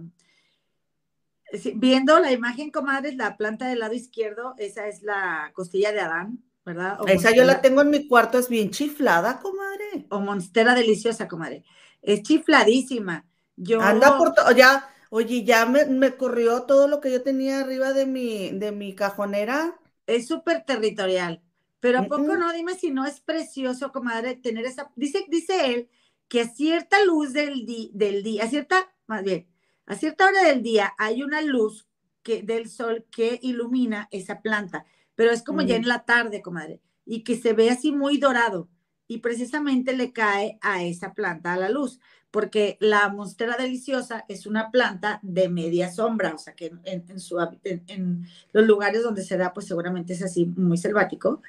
[1.76, 6.44] viendo la imagen, comadres, la planta del lado izquierdo, esa es la costilla de Adán,
[6.66, 6.98] ¿verdad?
[7.08, 10.06] Esa yo la tengo en mi cuarto, es bien chiflada, comadre.
[10.10, 11.64] O monstera deliciosa, comadre.
[12.02, 13.26] Es chifladísima.
[13.56, 13.82] Yo...
[13.82, 18.06] Anda por todo, ya, oye, ya me, corrió todo lo que yo tenía arriba de
[18.06, 19.80] mi, de mi cajonera.
[20.06, 21.42] Es súper territorial.
[21.80, 22.52] Pero ¿a poco no?
[22.54, 24.92] Dime si no es precioso, comadre, tener esa.
[24.96, 25.90] Dice, dice él
[26.28, 29.48] que a cierta luz del, del día, a cierta, más bien,
[29.88, 31.88] a cierta hora del día hay una luz
[32.22, 34.86] que, del sol que ilumina esa planta,
[35.16, 38.70] pero es como ya en la tarde, comadre, y que se ve así muy dorado
[39.08, 44.46] y precisamente le cae a esa planta a la luz, porque la monstera deliciosa es
[44.46, 49.38] una planta de media sombra, o sea que en, su, en, los lugares donde se
[49.38, 51.42] da, pues seguramente es así muy selvático.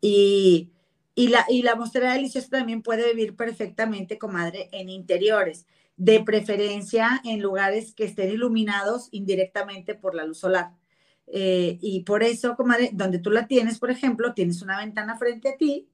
[0.00, 0.70] Y,
[1.16, 5.66] y, la, y la monstera deliciosa también puede vivir perfectamente, comadre, en interiores,
[6.00, 10.72] de preferencia en lugares que estén iluminados indirectamente por la luz solar.
[11.26, 15.50] Eh, y por eso, comadre, donde tú la tienes, por ejemplo, tienes una ventana frente
[15.50, 15.90] a ti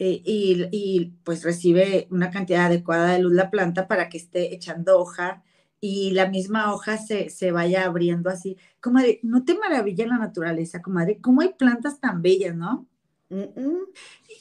[0.00, 4.98] eh, y, pues recibe una cantidad adecuada de luz la planta para que esté echando
[4.98, 5.44] hoja
[5.80, 8.56] y la misma hoja se, vaya abriendo así.
[8.80, 11.20] Comadre, ¿no te maravilla la naturaleza, comadre?
[11.20, 12.88] ¿Cómo hay plantas tan bellas, no?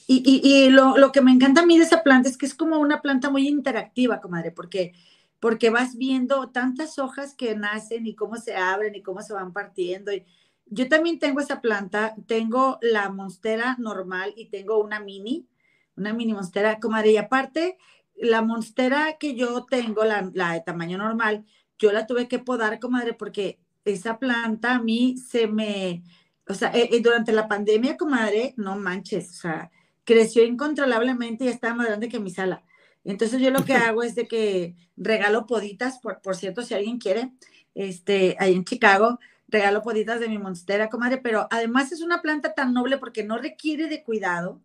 [0.07, 3.01] Y, lo, que me encanta a mí de esa planta es que es como una
[3.01, 4.93] planta muy interactiva, comadre, porque,
[5.39, 9.53] porque vas viendo tantas hojas que nacen y cómo se abren y cómo se van
[9.53, 10.13] partiendo.
[10.13, 10.25] Y,
[10.67, 15.47] yo también tengo esa planta, tengo la monstera normal y tengo una mini,
[15.95, 17.77] una mini monstera, comadre, y aparte,
[18.15, 21.45] la monstera que yo tengo, la, de tamaño normal,
[21.77, 26.03] yo la tuve que podar, comadre, porque esa planta a mí se me,
[26.47, 29.71] o sea, eh, eh, durante la pandemia, comadre, no manches, o sea,
[30.03, 32.63] creció incontrolablemente y estaba más grande que mi sala.
[33.03, 36.99] Entonces yo lo que hago es de que regalo poditas, por, por cierto, si alguien
[36.99, 37.31] quiere,
[37.73, 42.53] este, ahí en Chicago, regalo poditas de mi monstera, comadre, pero además es una planta
[42.53, 44.61] tan noble porque no requiere de cuidado.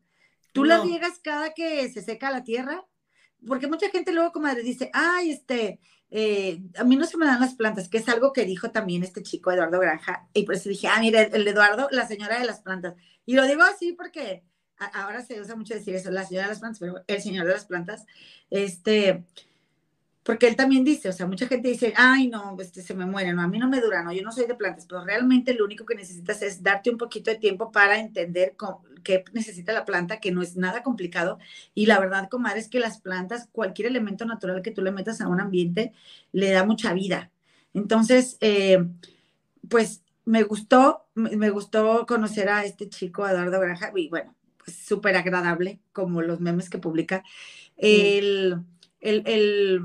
[0.52, 2.84] Tú la riegas cada que se seca la tierra,
[3.46, 5.78] porque mucha gente luego, comadre, dice, ay, este,
[6.10, 9.02] eh, a mí no se me dan las plantas, que es algo que dijo también
[9.02, 12.46] este chico Eduardo Granja, y por eso dije, ah, mira, el Eduardo, la señora de
[12.46, 12.94] las plantas.
[13.26, 14.44] Y lo digo así porque
[14.94, 17.52] ahora se usa mucho decir eso, la señora de las plantas, pero el señor de
[17.52, 18.06] las plantas,
[18.48, 19.24] este,
[20.22, 23.32] porque él también dice, o sea, mucha gente dice, ay, no, este, se me muere,
[23.32, 25.64] no, a mí no me dura, no, yo no soy de plantas, pero realmente lo
[25.64, 28.54] único que necesitas es darte un poquito de tiempo para entender
[29.02, 31.38] qué necesita la planta, que no es nada complicado.
[31.74, 35.22] Y la verdad, comadre, es que las plantas, cualquier elemento natural que tú le metas
[35.22, 35.94] a un ambiente,
[36.32, 37.30] le da mucha vida.
[37.72, 38.84] Entonces, eh,
[39.70, 45.16] pues me gustó, me gustó conocer a este chico, Eduardo Granja, y bueno, pues súper
[45.16, 47.24] agradable, como los memes que publica.
[47.78, 48.62] el,
[49.00, 49.80] el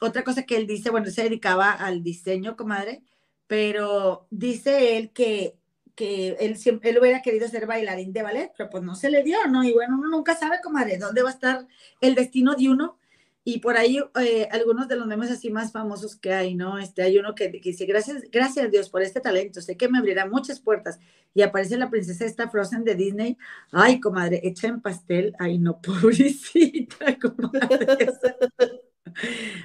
[0.00, 3.02] otra cosa que él dice, bueno, se dedicaba al diseño, comadre,
[3.46, 5.56] pero dice él que,
[5.94, 9.22] que él, siempre, él hubiera querido ser bailarín de ballet, pero pues no se le
[9.22, 9.64] dio, ¿no?
[9.64, 11.66] Y bueno, uno nunca sabe, comadre, dónde va a estar
[12.00, 12.98] el destino de uno.
[13.46, 16.78] Y por ahí eh, algunos de los memes así más famosos que hay, ¿no?
[16.78, 19.98] Este, hay uno que, dice, gracias, gracias a Dios por este talento, sé que me
[19.98, 20.98] abrirá muchas puertas.
[21.34, 23.36] Y aparece la princesa esta Frozen de Disney.
[23.72, 25.34] Ay, comadre, hecha en pastel.
[25.38, 28.08] Ay, no, pobrecita, comadre.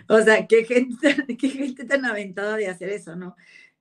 [0.08, 3.36] O sea, qué gente, qué gente tan aventada de hacer eso, ¿no?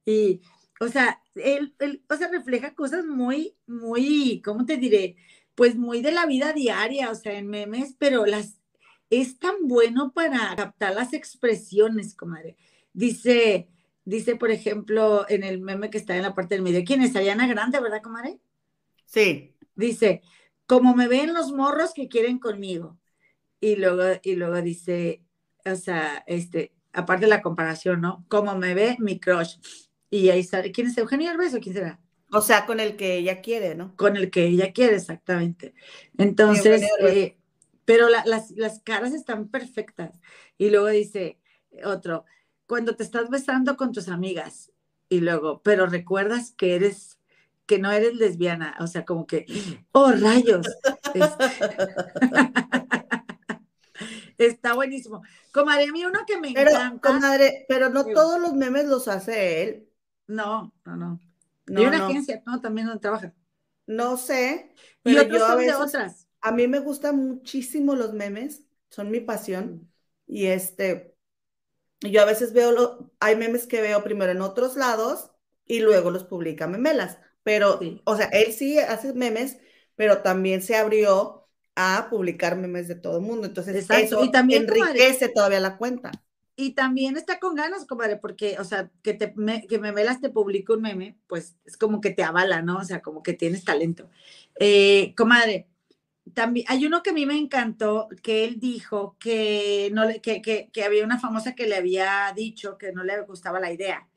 [0.04, 0.40] Y,
[0.80, 5.16] o sea, él, él, o sea, refleja cosas muy, muy, ¿cómo te diré?
[5.54, 8.58] Pues muy de la vida diaria, o sea, en memes, pero las,
[9.10, 12.56] es tan bueno para captar las expresiones, comadre.
[12.92, 13.68] Dice,
[14.04, 17.16] dice, por ejemplo, en el meme que está en la parte del medio, ¿quién es?
[17.16, 18.38] Ariana Grande, ¿verdad, comadre?
[19.06, 19.54] Sí.
[19.74, 20.22] Dice,
[20.66, 22.98] como me ven los morros que quieren conmigo.
[23.60, 25.22] Y luego, y luego dice,
[25.64, 28.24] o sea, este, aparte de la comparación, ¿no?
[28.28, 29.56] Como me ve mi crush.
[30.10, 32.00] Y ahí está, ¿quién es Eugenio Herbes o quién será?
[32.30, 33.94] O sea, con el que ella quiere, ¿no?
[33.96, 35.74] Con el que ella quiere, exactamente.
[36.16, 37.36] Entonces, eh,
[37.84, 40.20] pero las, las caras están perfectas.
[40.58, 41.38] Y luego dice
[41.84, 42.24] otro,
[42.66, 44.72] cuando te estás besando con tus amigas,
[45.08, 47.18] y luego, pero recuerdas que eres,
[47.64, 49.46] que no eres lesbiana, o sea, como que,
[49.92, 50.66] oh, rayos.
[54.38, 55.22] Está buenísimo.
[55.52, 57.08] Comadre, a mí uno que me pero, encanta.
[57.08, 59.88] Comadre, pero no todos los memes los hace él.
[60.28, 61.20] No, no, no.
[61.66, 62.60] no una agencia, ¿no?
[62.60, 63.34] También donde trabaja.
[63.86, 64.74] No sé.
[65.02, 66.28] Pero y otros yo a veces, de otras.
[66.40, 69.66] A mí me gustan muchísimo los memes, son mi pasión.
[69.66, 69.88] Mm.
[70.28, 71.16] Y este,
[72.00, 75.32] yo a veces veo, lo, hay memes que veo primero en otros lados
[75.64, 77.18] y luego los publica Memelas.
[77.42, 79.58] Pero, o sea, él sí hace memes,
[79.96, 81.47] pero también se abrió
[81.80, 83.46] a publicar memes de todo el mundo.
[83.46, 86.10] Entonces, eso y también, enriquece todavía la cuenta.
[86.56, 90.28] y también está con ganas, comadre, porque, o sea, que, te, me, que Memelas te
[90.28, 92.78] publique un meme, pues es como que te avala, ¿no?
[92.78, 94.10] O sea, como que tienes talento.
[94.58, 95.68] Eh, comadre,
[96.34, 100.70] también hay uno que a mí me encantó, que él dijo que, no, que, que,
[100.72, 104.08] que había una famosa que le había dicho que no le gustaba la idea,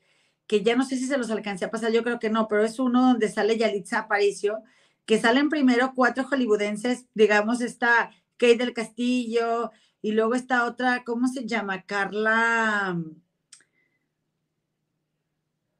[0.48, 2.64] que ya no sé si se los alcancé a pasar, yo creo que no, pero
[2.64, 4.64] es uno donde sale Yalitza Aparicio,
[5.06, 11.28] que salen primero cuatro hollywoodenses, digamos, está Kate del Castillo, y luego está otra, ¿cómo
[11.28, 11.82] se llama?
[11.82, 13.00] Carla.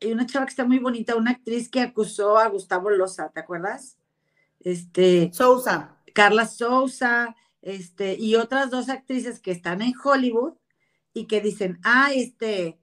[0.00, 3.40] Hay una chava que está muy bonita, una actriz que acusó a Gustavo Loza, ¿te
[3.40, 3.98] acuerdas?
[4.60, 5.30] Este.
[5.32, 5.96] Sousa.
[6.14, 10.54] Carla Sousa, este, y otras dos actrices que están en Hollywood
[11.14, 12.78] y que dicen, ah, este,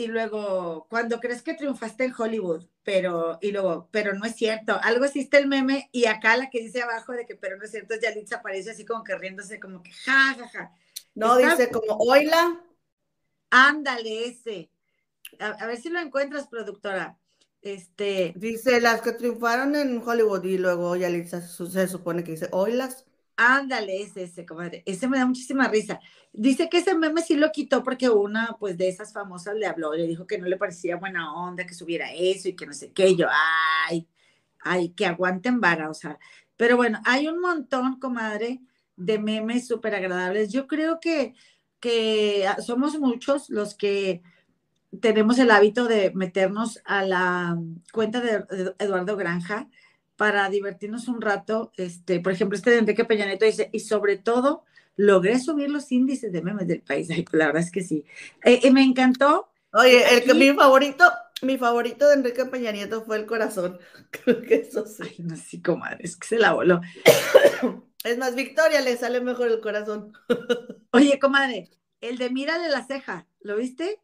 [0.00, 4.78] y luego, cuando crees que triunfaste en Hollywood, pero, y luego, pero no es cierto,
[4.82, 7.70] algo existe el meme, y acá la que dice abajo de que, pero no es
[7.70, 10.72] cierto, Yalitza aparece así como que riéndose, como que, ja, ja, ja.
[11.14, 12.64] No, dice como, oila.
[13.50, 14.70] Ándale, ese.
[15.38, 17.18] A, ver si lo encuentras, productora.
[17.60, 18.32] Este.
[18.36, 23.04] Dice, las que triunfaron en Hollywood, y luego Yalitza se supone que dice, oilas.
[23.42, 24.82] Ándale, ese, ese, comadre.
[24.84, 25.98] Ese me da muchísima risa.
[26.30, 29.94] Dice que ese meme sí lo quitó porque una, pues, de esas famosas le habló,
[29.94, 32.92] le dijo que no le parecía buena onda que subiera eso y que no sé
[32.92, 33.16] qué.
[33.16, 33.28] Yo,
[33.88, 34.06] ay,
[34.60, 36.18] ay, que aguanten vara, o sea.
[36.58, 38.60] Pero bueno, hay un montón, comadre,
[38.96, 40.52] de memes súper agradables.
[40.52, 41.32] Yo creo que,
[41.80, 44.20] que somos muchos los que
[45.00, 47.58] tenemos el hábito de meternos a la
[47.90, 48.44] cuenta de
[48.78, 49.70] Eduardo Granja
[50.20, 51.72] para divertirnos un rato.
[51.78, 54.64] Este, por ejemplo, este de Enrique Peñaneto dice, y sobre todo,
[54.94, 57.08] logré subir los índices de memes del país.
[57.10, 58.04] Ay, la verdad es que sí.
[58.44, 59.48] Eh, me encantó.
[59.72, 61.10] Oye, el que mi favorito,
[61.40, 63.78] mi favorito de Enrique Peña Nieto fue el corazón.
[64.10, 65.04] Creo que eso sí.
[65.04, 66.82] Ay, no, sí, comadre, es que se la voló.
[68.02, 70.12] Es más, Victoria le sale mejor el corazón.
[70.92, 74.00] Oye, comadre, el de mírale la ceja, ¿lo viste?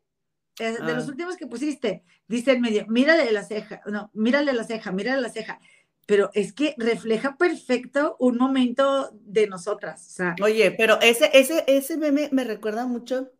[0.59, 1.11] de los ah.
[1.11, 5.29] últimos que pusiste, dice en medio, mírale la ceja, no, mírale la ceja, mírale la
[5.29, 5.61] ceja
[6.07, 10.17] pero es que refleja perfecto un momento de nosotras.
[10.43, 13.33] Oye, pero ese, ese, ese meme me recuerda mucho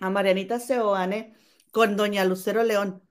[0.00, 1.34] a Marianita Seoane
[1.70, 3.02] con Doña Lucero León.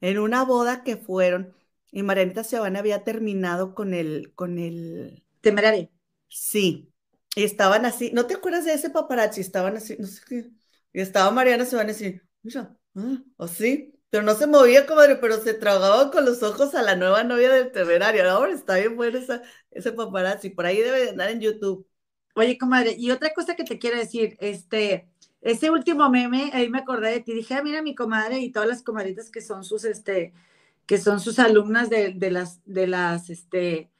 [0.00, 1.52] En una boda que fueron,
[1.90, 5.24] y Marianita Seoane había terminado con el, con el.
[5.40, 5.90] Temerario.
[6.28, 6.92] Sí.
[7.34, 9.40] Y estaban así, ¿no te acuerdas de ese paparazzi?
[9.40, 10.50] Estaban así, no sé qué.
[10.92, 13.97] Y estaba Mariana Seoane así, mira, ah, así.
[14.10, 17.50] Pero no se movía, comadre, pero se tragaba con los ojos a la nueva novia
[17.50, 18.28] del temerario.
[18.30, 20.50] Ahora está bien bueno esa, ese paparazzi.
[20.50, 21.86] Por ahí debe de andar en YouTube.
[22.34, 25.08] Oye, comadre, y otra cosa que te quiero decir, este,
[25.42, 27.34] ese último meme, ahí me acordé de ti.
[27.34, 30.32] Dije, ah, mira mi comadre y todas las comadritas que son sus, este,
[30.86, 33.90] que son sus alumnas de, de las, de las, este,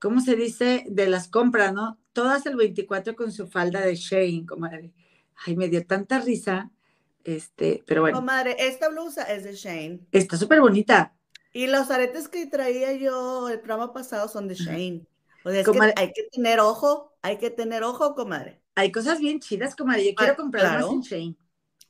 [0.00, 0.84] ¿cómo se dice?
[0.88, 1.98] De las compras, ¿no?
[2.12, 4.92] Todas el 24 con su falda de Shane, comadre.
[5.46, 6.70] Ay, me dio tanta risa.
[7.28, 8.16] Este, pero bueno.
[8.16, 10.00] Comadre, esta blusa es de Shane.
[10.12, 11.14] Está súper bonita.
[11.52, 15.06] Y los aretes que traía yo el programa pasado son de Shane.
[15.44, 18.62] O sea, es que hay que tener ojo, hay que tener ojo, comadre.
[18.76, 20.06] Hay cosas bien chidas, comadre.
[20.06, 21.36] Yo quiero comprar más en Shane.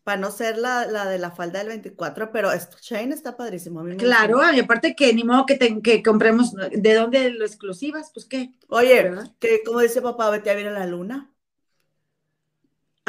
[0.02, 3.84] Para no ser la, de la falda del 24, pero esto, Shane está padrísimo.
[3.96, 8.10] claro, y aparte que ni modo que, que compremos, ¿de dónde lo exclusivas?
[8.12, 8.54] Pues qué.
[8.66, 11.30] Oye, que como dice papá, vete a ver a la luna.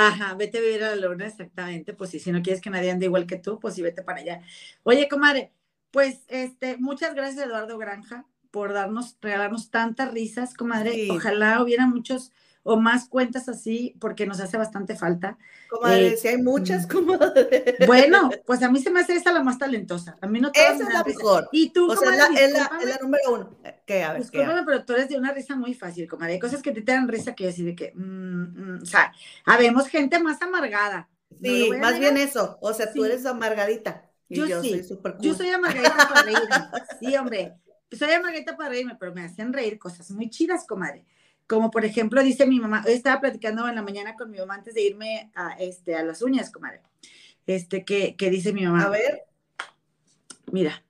[0.02, 1.94] Ajá, vete a vivir a la luna, exactamente.
[1.94, 4.22] Pues sí, si no quieres que nadie ande igual que tú, pues sí, vete para
[4.22, 4.42] allá.
[4.84, 5.52] Oye, comadre,
[5.92, 11.08] pues este, muchas gracias, Eduardo Granja, por darnos, regalarnos tantas risas, comadre.
[11.12, 12.32] Ojalá hubiera muchos
[12.70, 15.40] o más cuentas así, porque nos hace bastante falta.
[15.70, 16.90] Comadre, eh, si hay muchas, mm.
[16.92, 17.76] comadre.
[17.88, 20.18] Bueno, pues a mí se me hace esa la más talentosa.
[20.22, 21.50] A mí no Esa es la mejor.
[21.52, 22.18] Y tú, o sea, es
[22.54, 23.58] la, es, la, número uno.
[23.88, 24.04] ¿Qué?
[24.04, 26.34] A ver, discúlpame, pero tú eres de una risa muy fácil, comadre.
[26.34, 29.12] Hay cosas que te, dan risa que yo así de que, mm, mm, o sea,
[29.46, 31.10] habemos gente más amargada.
[31.42, 32.60] Sí, más bien eso.
[32.62, 34.06] O sea, tú eres amargadita.
[34.30, 34.84] yo, sí.
[34.84, 35.16] Soy cool.
[35.22, 36.46] Yo soy amargadita para reírme.
[37.00, 37.56] Sí, hombre.
[37.92, 41.08] Soy amargadita para reírme, pero me hacen reír cosas muy chidas, comadre.
[41.50, 44.54] Como por ejemplo, dice mi mamá, hoy estaba platicando en la mañana con mi mamá
[44.54, 46.84] antes de irme a, este, a las uñas, comadre.
[47.48, 48.84] Este, que, que dice mi mamá.
[48.84, 49.24] A ver.
[50.52, 50.84] Mira,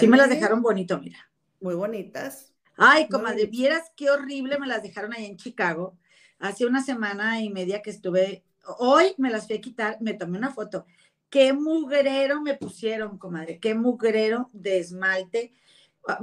[0.00, 1.18] sí me las dejaron bonito, mira.
[1.60, 2.54] Muy bonitas.
[2.78, 5.98] Ay, comadre, vieras qué horrible me las dejaron ahí en Chicago.
[6.38, 8.44] Hace una semana y media que estuve,
[8.78, 10.86] hoy me las fui a quitar, me tomé una foto.
[11.28, 15.52] Qué mugrero me pusieron, comadre, qué mugrero de esmalte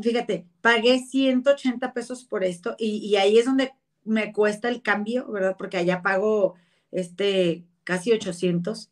[0.01, 3.73] fíjate, pagué 180 pesos por esto y, ahí es donde
[4.03, 5.55] me cuesta el cambio, ¿verdad?
[5.57, 6.55] Porque allá pago
[6.91, 8.91] este casi 800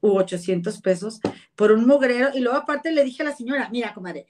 [0.00, 1.20] u 800 pesos
[1.54, 4.26] por un mugrero y luego aparte le dije a la señora, mira, comadre,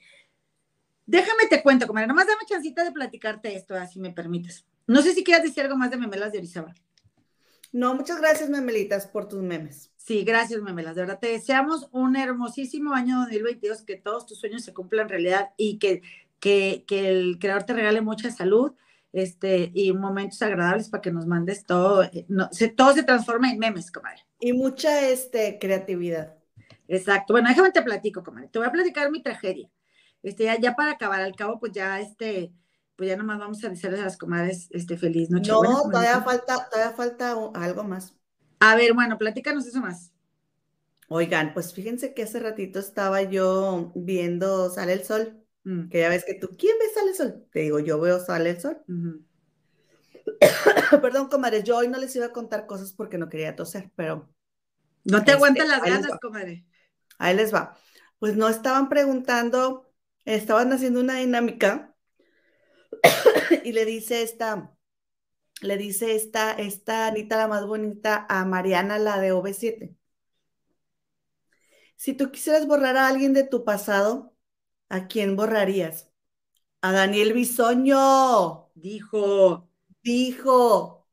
[1.05, 4.65] déjame te cuento, comadre, nomás dame chancita de platicarte esto, así me permites.
[4.87, 6.73] No sé si quieres decir algo más de memelas de Orizaba.
[7.71, 9.91] No, muchas gracias, memelitas, por tus memes.
[10.05, 10.93] Sí, gracias, memelas.
[10.93, 15.49] De verdad, te deseamos un hermosísimo año 2022, que todos tus sueños se cumplan realidad
[15.57, 16.03] y que,
[16.39, 18.73] que, que el creador te regale mucha salud
[19.13, 22.03] este, y momentos agradables para que nos mandes todo.
[22.03, 24.19] eh, No, se, todo se transforma en memes, comadre.
[24.39, 26.35] Y mucha este, creatividad.
[26.87, 27.33] Exacto.
[27.33, 28.49] Bueno, déjame te platico, comadre.
[28.49, 29.71] Te voy a platicar mi tragedia.
[30.21, 32.53] Este, ya, ya para acabar, al cabo, pues ya este,
[32.95, 35.49] pues ya nomás vamos a desearles a las comadres este feliz noche.
[35.51, 38.13] No, buena, todavía falta, todavía falta algo más.
[38.59, 40.11] A ver, bueno, platícanos eso más.
[41.07, 46.09] Oigan, pues fíjense que hace ratito estaba yo viendo Sale el Sol, Mm, que ya
[46.09, 47.47] ves que tú, ¿quién ve Sale el Sol?
[47.51, 48.83] Te digo, yo veo Sale el Sol.
[51.01, 54.29] Perdón, comadres, yo hoy no les iba a contar cosas porque no quería toser, pero
[55.05, 56.65] No te Este, aguantas las ganas, comadre.
[57.17, 57.77] ahí les va.
[58.19, 59.91] Pues no estaban preguntando,
[60.25, 61.95] estaban haciendo una dinámica
[63.63, 64.74] y le dice esta,
[65.61, 69.95] le dice esta, esta Anita la más bonita a Mariana, la de OV7.
[71.95, 74.33] Si tú quisieras borrar a alguien de tu pasado,
[74.89, 76.09] ¿a quién borrarías?
[76.81, 79.69] A Daniel Bisoño, Dijo,
[80.03, 81.07] dijo.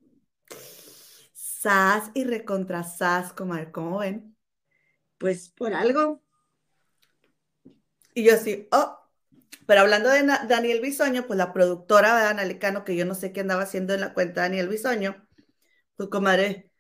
[1.33, 4.33] Sas y recontra Sas, comadre, ¿cómo ven?
[5.23, 6.21] pues por algo.
[8.15, 9.02] Y yo así, oh.
[9.67, 13.15] Pero hablando de Na- Daniel Bisoño, pues la productora de Ana Lecano, que yo no
[13.15, 15.27] sé qué andaba haciendo en la cuenta de Daniel Bisoño,
[15.97, 16.71] pues comadre,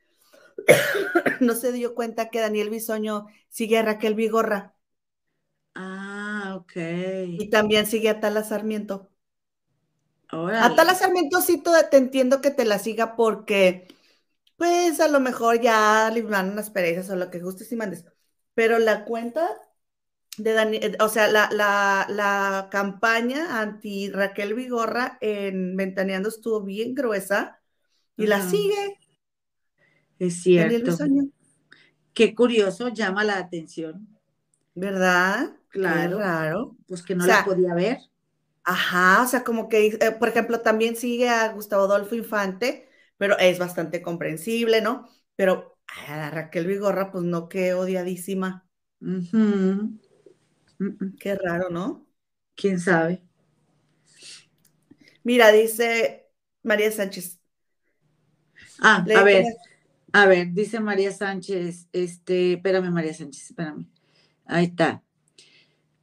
[1.40, 4.74] no se dio cuenta que Daniel Bisoño sigue a Raquel Vigorra
[5.74, 6.76] Ah, ok.
[7.36, 9.10] y también sigue a Tala Sarmiento.
[10.32, 10.74] Órale.
[10.74, 13.88] A Tala Sarmiento sí te, te entiendo que te la siga porque,
[14.56, 18.06] pues a lo mejor ya le van unas perezas o lo que gustes y mandes.
[18.54, 19.48] Pero la cuenta
[20.38, 26.94] de Daniel, o sea, la, la, la campaña anti Raquel Vigorra en Ventaneando estuvo bien
[26.94, 27.60] gruesa
[28.16, 28.98] y la sigue
[30.18, 30.96] Es cierto.
[32.14, 34.12] Qué curioso, llama la atención.
[34.74, 35.56] ¿verdad?
[35.68, 36.18] Claro.
[36.18, 36.76] raro.
[36.86, 37.98] Pues que no O sea, la podía ver.
[38.64, 43.38] Ajá, o sea, como que, eh, por ejemplo, también sigue a Gustavo Adolfo Infante, pero
[43.38, 45.08] es bastante comprensible, ¿no?
[45.36, 45.78] Pero
[46.08, 48.66] a Raquel Vigorra, pues no, qué odiadísima.
[51.18, 52.06] Qué raro, ¿no?
[52.54, 53.22] ¿Quién sabe?
[55.24, 56.28] Mira, dice
[56.62, 57.40] María Sánchez.
[58.80, 59.44] Ah, a ver,
[60.12, 63.86] a ver, dice María Sánchez, este, espérame, María Sánchez, espérame.
[64.46, 65.02] Ahí está.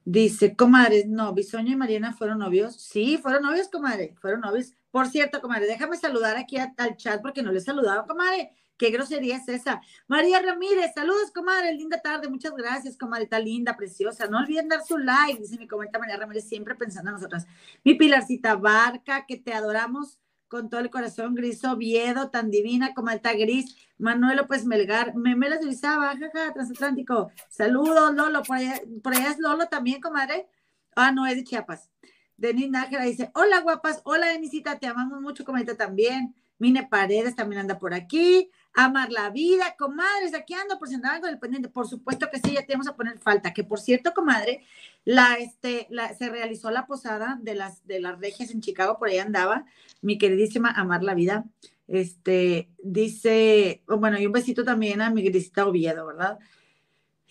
[0.06, 2.76] Dice, comadres, no, Bisoño y Mariana fueron novios.
[2.82, 4.74] Sí, fueron novios, comadre, fueron novios.
[4.92, 8.52] Por cierto, comadre, déjame saludar aquí a- al chat porque no le he saludado, comadre.
[8.80, 9.82] Qué grosería es esa.
[10.08, 14.28] María Ramírez, saludos, comadre, linda tarde, muchas gracias, comadre, está linda, preciosa.
[14.28, 17.46] No olviden dar su like, dice mi comenta María Ramírez, siempre pensando en nosotras.
[17.84, 20.18] Mi Pilarcita Barca, que te adoramos
[20.48, 25.60] con todo el corazón, Gris Oviedo, tan divina como alta gris, Manuel López Melgar, Memelas
[25.60, 30.48] de Orizaba, jaja, transatlántico, saludos, Lolo, por allá, por allá es Lolo también, comadre,
[30.96, 31.92] ah, no, es de Chiapas,
[32.38, 37.62] Denis Nájera dice, hola guapas, hola Denisita, te amamos mucho, comadre también, Mine Paredes también
[37.62, 41.70] anda por aquí, Amar la vida, comadres, aquí ando por si andaban con el pendiente,
[41.70, 44.64] por supuesto que sí, ya te vamos a poner falta, que por cierto, comadre,
[45.06, 49.10] la, este, la, se realizó la posada de las, de las regias en Chicago, por
[49.10, 49.66] ahí andaba,
[50.02, 51.46] mi queridísima Amar la Vida.
[51.88, 56.38] Este, dice, oh, bueno, y un besito también a mi grisita Oviedo, ¿verdad?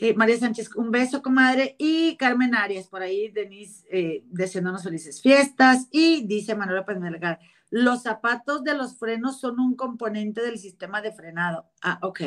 [0.00, 1.74] Eh, María Sánchez, un beso, comadre.
[1.78, 5.88] Y Carmen Arias, por ahí, Denise, eh, deseándonos felices fiestas.
[5.90, 7.40] Y dice Manuel López Melgar,
[7.70, 11.66] los zapatos de los frenos son un componente del sistema de frenado.
[11.82, 12.20] Ah, ok.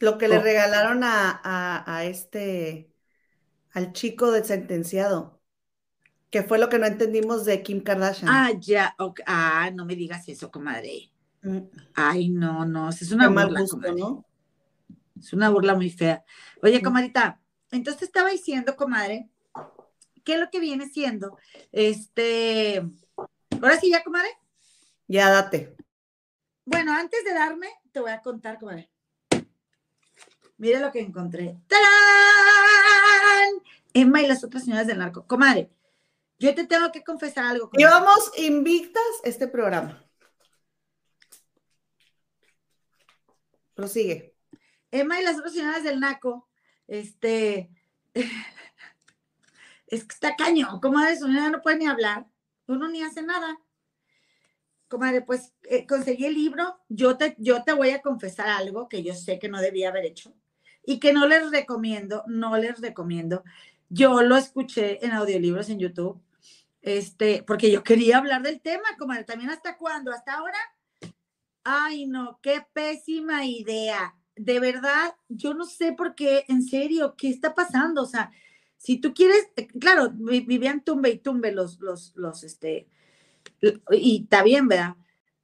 [0.00, 0.42] Lo que le Oh.
[0.42, 2.90] regalaron a, a, a este,
[3.72, 5.40] al chico del sentenciado,
[6.30, 8.28] que fue lo que no entendimos de Kim Kardashian.
[8.30, 8.94] Ah, ya.
[9.26, 11.12] Ah, no me digas eso, comadre.
[11.42, 11.58] Mm,
[11.94, 14.00] Ay, no, no, es una mal burla, gusto, comadre.
[14.00, 14.24] ¿no?
[15.18, 16.24] Es una burla muy fea.
[16.62, 16.84] Oye, Mm.
[16.84, 17.40] comadrita,
[17.70, 19.30] entonces estaba diciendo, comadre,
[20.24, 21.38] ¿qué es lo que viene siendo?
[21.72, 22.82] Este,
[23.62, 24.28] ahora sí ya, comadre.
[25.08, 25.74] Ya date.
[26.64, 28.90] Bueno, antes de darme, te voy a contar, comadre.
[30.58, 31.58] Mira lo que encontré.
[31.66, 31.82] ¡Tarán!
[33.94, 35.26] Emma y las otras señoras del narco.
[35.26, 35.70] Comadre,
[36.38, 37.70] yo te tengo que confesar algo.
[37.70, 37.84] comadre.
[37.84, 40.04] Llevamos invictas este programa.
[43.74, 44.32] Prosigue.
[44.92, 46.48] Emma y las otras señoras del Naco,
[46.86, 47.70] este,
[49.86, 52.26] es que está cañón, comadre, su no puede ni hablar,
[52.72, 53.58] uno ni hace nada.
[54.88, 59.02] Comadre, pues eh, conseguí el libro, yo te, yo te voy a confesar algo que
[59.02, 60.34] yo sé que no debía haber hecho
[60.84, 63.44] y que no les recomiendo, no les recomiendo.
[63.88, 66.20] Yo lo escuché en audiolibros en YouTube,
[66.80, 70.58] este, porque yo quería hablar del tema, comadre, también hasta cuándo, hasta ahora.
[71.64, 74.16] Ay, no, qué pésima idea.
[74.34, 78.02] De verdad, yo no sé por qué, en serio, ¿qué está pasando?
[78.02, 78.32] O sea,
[78.82, 82.88] si tú quieres, eh, claro, vivían tumbe y tumbe los, los, los, este,
[83.92, 84.96] y está bien, ¿verdad?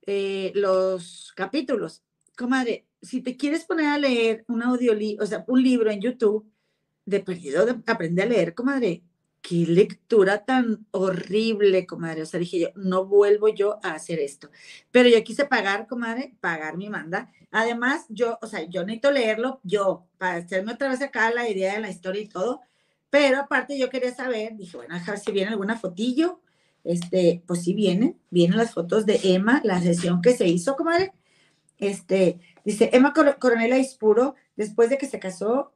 [0.05, 2.03] Eh, los capítulos.
[2.37, 6.51] Comadre, si te quieres poner a leer un audiolibro, o sea, un libro en YouTube,
[7.05, 9.05] de perdido, de, aprende a leer, comadre.
[9.41, 12.23] Qué lectura tan horrible, comadre.
[12.23, 14.51] O sea, dije yo, no vuelvo yo a hacer esto.
[14.91, 17.33] Pero yo quise pagar, comadre, pagar mi manda.
[17.53, 21.75] Además, yo, o sea, yo necesito leerlo yo, para hacerme otra vez acá la idea
[21.75, 22.63] de la historia y todo.
[23.11, 26.41] Pero aparte yo quería saber, dije, bueno, a ver si viene alguna fotillo.
[26.85, 31.13] Este, pues sí viene, vienen las fotos de Emma, la sesión que se hizo, comadre.
[31.79, 35.73] Este, dice, Emma Coronela Ispuro, después de que se casó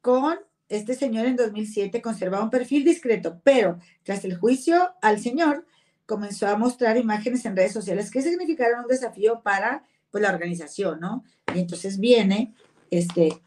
[0.00, 0.38] con
[0.72, 5.66] este señor en 2007 conservaba un perfil discreto, pero tras el juicio al señor
[6.06, 11.00] comenzó a mostrar imágenes en redes sociales que significaron un desafío para pues, la organización,
[11.00, 11.24] ¿no?
[11.54, 12.54] Y entonces viene,
[12.90, 13.38] este,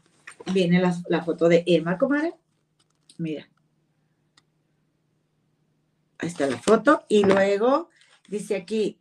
[0.52, 2.34] viene la, foto de Emma, comadre.
[3.18, 3.48] Mira.
[6.18, 7.04] Ahí está la foto.
[7.08, 7.90] Y luego
[8.28, 8.98] dice aquí,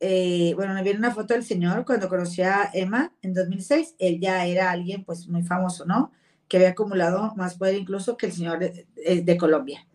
[0.00, 3.96] eh, bueno, me viene una foto del señor cuando conoció a Emma en 2006.
[3.98, 6.12] Él ya era alguien pues muy famoso, ¿no?
[6.50, 9.86] que había acumulado más poder incluso que el señor de, Colombia.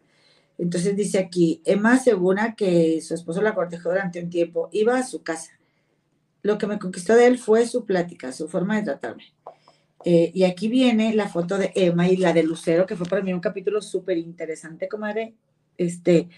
[0.58, 5.04] Entonces dice aquí, Emma asegura que su esposo la cortejó durante un tiempo, iba a
[5.04, 5.52] su casa.
[6.44, 9.35] Lo que me conquistó de él fue su plática, su forma de tratarme.
[10.06, 13.24] Eh, y aquí viene la foto de Emma y la de Lucero, que fue para
[13.24, 15.34] mí un capítulo súper interesante, comadre.
[15.78, 16.30] Este,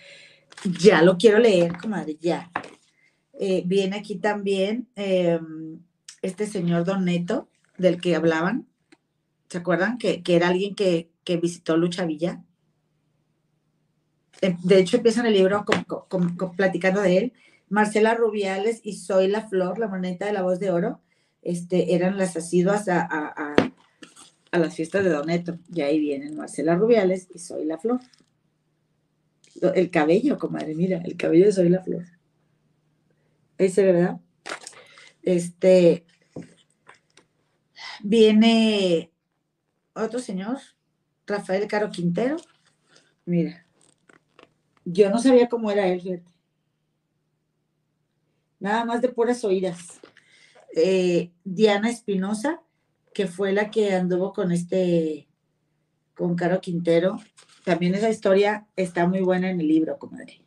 [0.80, 2.50] ya lo quiero leer, comadre, ya.
[3.40, 5.80] Eh, viene aquí también em,
[6.22, 8.66] este señor Don Neto, del que hablaban,
[9.50, 9.98] ¿Se acuerdan?
[9.98, 11.10] Que, era alguien que,
[11.42, 12.44] visitó Lucha Villa.
[14.42, 15.66] Eh, de hecho, empieza en el libro
[16.56, 17.34] platicando de él.
[17.70, 21.02] Marcela Rubiales y Soy la Flor, la moneta de la voz de oro,
[21.48, 25.58] este, eran las asiduas a, a, las fiestas de Doneto.
[25.74, 28.02] Y ahí vienen Marcela Rubiales y Soy la Flor.
[29.74, 32.04] El cabello, comadre, mira, el cabello de Soy la Flor.
[33.58, 34.20] Ese, ¿verdad?
[35.22, 36.06] Este,
[38.04, 39.14] viene
[39.94, 40.58] otro señor,
[41.26, 42.36] Rafael Caro Quintero.
[43.26, 43.66] Mira,
[44.84, 46.26] yo no sabía cómo era él, fíjate.
[48.60, 50.02] Nada más de puras oídas.
[50.80, 52.62] Eh, Diana Espinosa,
[53.12, 55.28] que fue la que anduvo con este,
[56.14, 57.18] con Caro Quintero.
[57.64, 60.44] También esa historia está muy buena en el libro, comadre.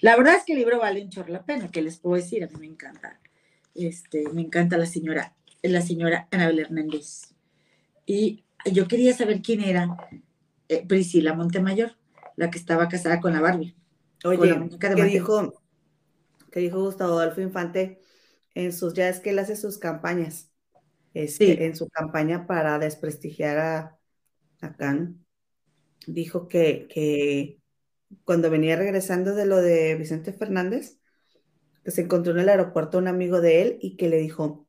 [0.00, 2.44] La verdad es que el libro vale un chorro la pena, que les puedo decir,
[2.44, 3.18] a mí me encanta.
[3.74, 7.34] Este, me encanta la señora, la señora Anabel Hernández.
[8.06, 9.96] Y yo quería saber quién era
[10.68, 11.96] eh, Priscila Montemayor,
[12.36, 13.74] la que estaba casada con la Barbie.
[14.24, 14.38] Oye,
[14.78, 15.60] ¿qué dijo,
[16.52, 18.00] que dijo Gustavo Adolfo Infante
[18.56, 20.50] en sus, ya es que él hace sus campañas,
[21.14, 23.98] este, en su campaña para desprestigiar a,
[24.62, 25.24] a Khan,
[26.06, 27.60] dijo que, que
[28.24, 30.98] cuando venía regresando de lo de Vicente Fernández,
[31.84, 34.66] que se encontró en el aeropuerto un amigo de él y que le dijo,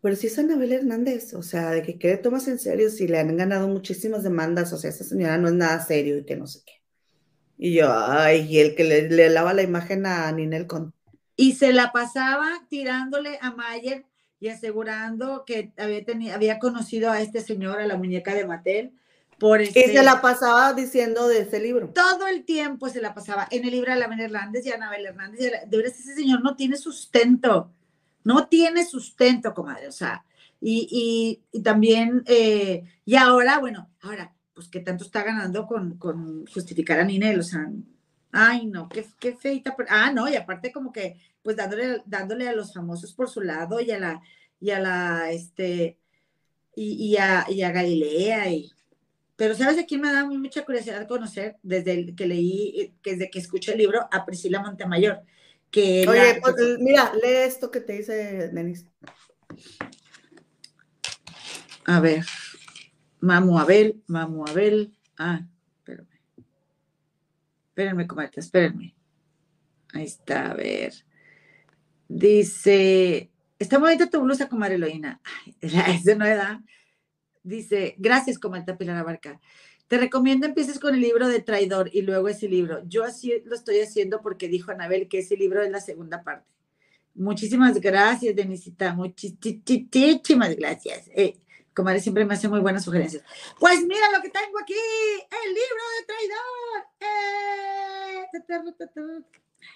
[0.00, 3.18] pero si es Anabel Hernández, o sea, de que quede tomas en serio si le
[3.18, 6.46] han ganado muchísimas demandas, o sea, esa señora no es nada serio y que no
[6.46, 6.72] sé qué.
[7.58, 10.94] Y yo, ay, y el que le, lava la imagen a Ninel con.
[11.40, 14.04] Y se la pasaba tirándole a Mayer
[14.38, 18.92] y asegurando que había, tenido, había conocido a este señor, a la muñeca de Mattel,
[19.38, 19.80] por este...
[19.80, 21.88] Y se la pasaba diciendo de ese libro.
[21.88, 25.40] Todo el tiempo se la pasaba en el libro de Anabel Hernández y Anabel Hernández.
[25.40, 27.72] De verdad, ese señor no tiene sustento
[28.24, 30.24] no tiene sustento, comadre, o sea,
[30.60, 37.04] y, también, eh, y ahora, bueno, ahora, pues que tanto está ganando con, justificar a
[37.04, 37.70] Ninel, o sea,
[38.32, 42.54] ay, no, qué, qué feita, ah, no, y aparte como que, pues dándole, dándole a
[42.54, 44.22] los famosos por su lado y a la,
[44.60, 45.98] y a la, este,
[46.74, 48.70] y, a, y a Galilea, y,
[49.36, 53.72] pero ¿sabes de quién me da mucha curiosidad conocer desde que leí, desde que escuché
[53.72, 54.06] el libro?
[54.12, 55.22] A Priscila Montemayor.
[55.74, 58.84] Oye, pues, mira, lee esto que te dice Denis.
[61.86, 62.24] A ver,
[63.20, 64.92] Mamu Abel, Mamu Abel.
[65.16, 65.46] Ah,
[65.78, 66.20] espérame.
[67.68, 68.94] Espérenme, comadre, espérenme.
[69.94, 70.92] Ahí está, a ver.
[72.12, 75.20] Dice, está bonita tu blusa, comadre Eloína.
[75.60, 76.60] Esa no da.
[77.44, 79.40] Dice, gracias, comadre Pilar Abarca.
[79.86, 82.82] Te recomiendo empieces con el libro de Traidor y luego ese libro.
[82.88, 86.52] Yo así lo estoy haciendo porque dijo Anabel que ese libro es la segunda parte.
[87.14, 88.92] Muchísimas gracias, Denisita.
[88.92, 91.08] Muchísimas gracias.
[91.14, 91.38] Eh,
[92.00, 93.22] siempre me hace muy buenas sugerencias.
[93.60, 96.06] Pues mira lo que tengo aquí, el libro de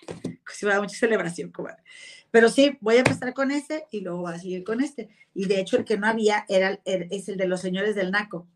[0.03, 0.25] Traidor.
[0.25, 1.83] Eh, sí va a mucha celebración, comadre.
[2.31, 5.09] Pero sí, voy a empezar con ese y luego voy a seguir con este.
[5.35, 8.49] Y de hecho, el que no había era, es el de los señores del Naco.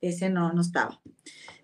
[0.00, 1.00] Ese no, no estaba.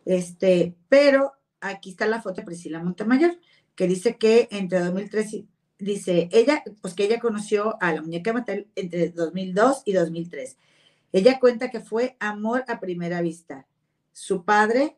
[0.05, 3.39] Este, pero aquí está la foto de Priscila Montemayor,
[3.75, 8.33] que dice que entre 2003 y, dice ella, pues que ella conoció a la muñeca
[8.33, 10.59] Mattel entre 2002 y 2003.
[11.13, 13.67] Ella cuenta que fue amor a primera vista.
[14.13, 14.97] Su padre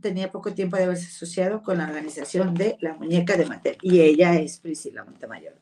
[0.00, 4.00] tenía poco tiempo de haberse asociado con la organización de la muñeca de Mattel y
[4.00, 5.54] ella es Priscila Montemayor.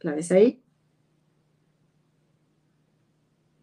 [0.00, 0.62] ¿La ves ahí?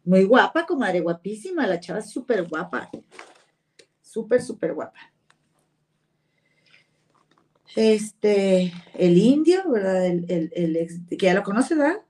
[0.03, 2.89] Muy guapa, comadre, guapísima, la chava es súper guapa.
[4.01, 4.99] Súper, súper guapa.
[7.75, 10.05] Este, el indio, ¿verdad?
[10.05, 12.01] El, el, ex, que ya lo conoce, ¿verdad?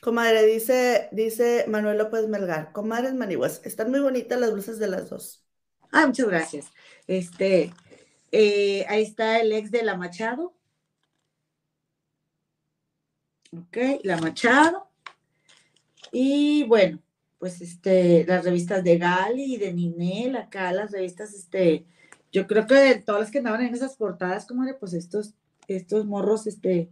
[0.00, 5.10] Comadre, dice, dice Manuel López Melgar, comadres maniguas, están muy bonitas las blusas de las
[5.10, 5.44] dos.
[5.92, 6.66] Ah, muchas gracias.
[7.06, 7.72] Este,
[8.32, 10.54] eh, ahí está el ex de la Machado.
[13.52, 14.88] Ok, la Machado.
[16.12, 17.00] Y bueno,
[17.38, 21.84] pues este, las revistas de Gali y de Ninel, acá las revistas, este,
[22.32, 25.34] yo creo que de todas las que andaban en esas portadas, como pues estos,
[25.68, 26.90] estos morros, este,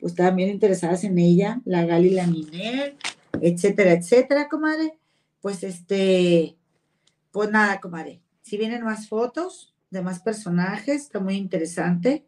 [0.00, 2.96] pues estaban bien interesadas en ella, la Gali la Ninel,
[3.40, 4.98] etcétera, etcétera, comadre.
[5.40, 6.56] Pues este,
[7.30, 8.20] pues nada, comadre.
[8.42, 12.24] Si vienen más fotos de más personajes, está muy interesante.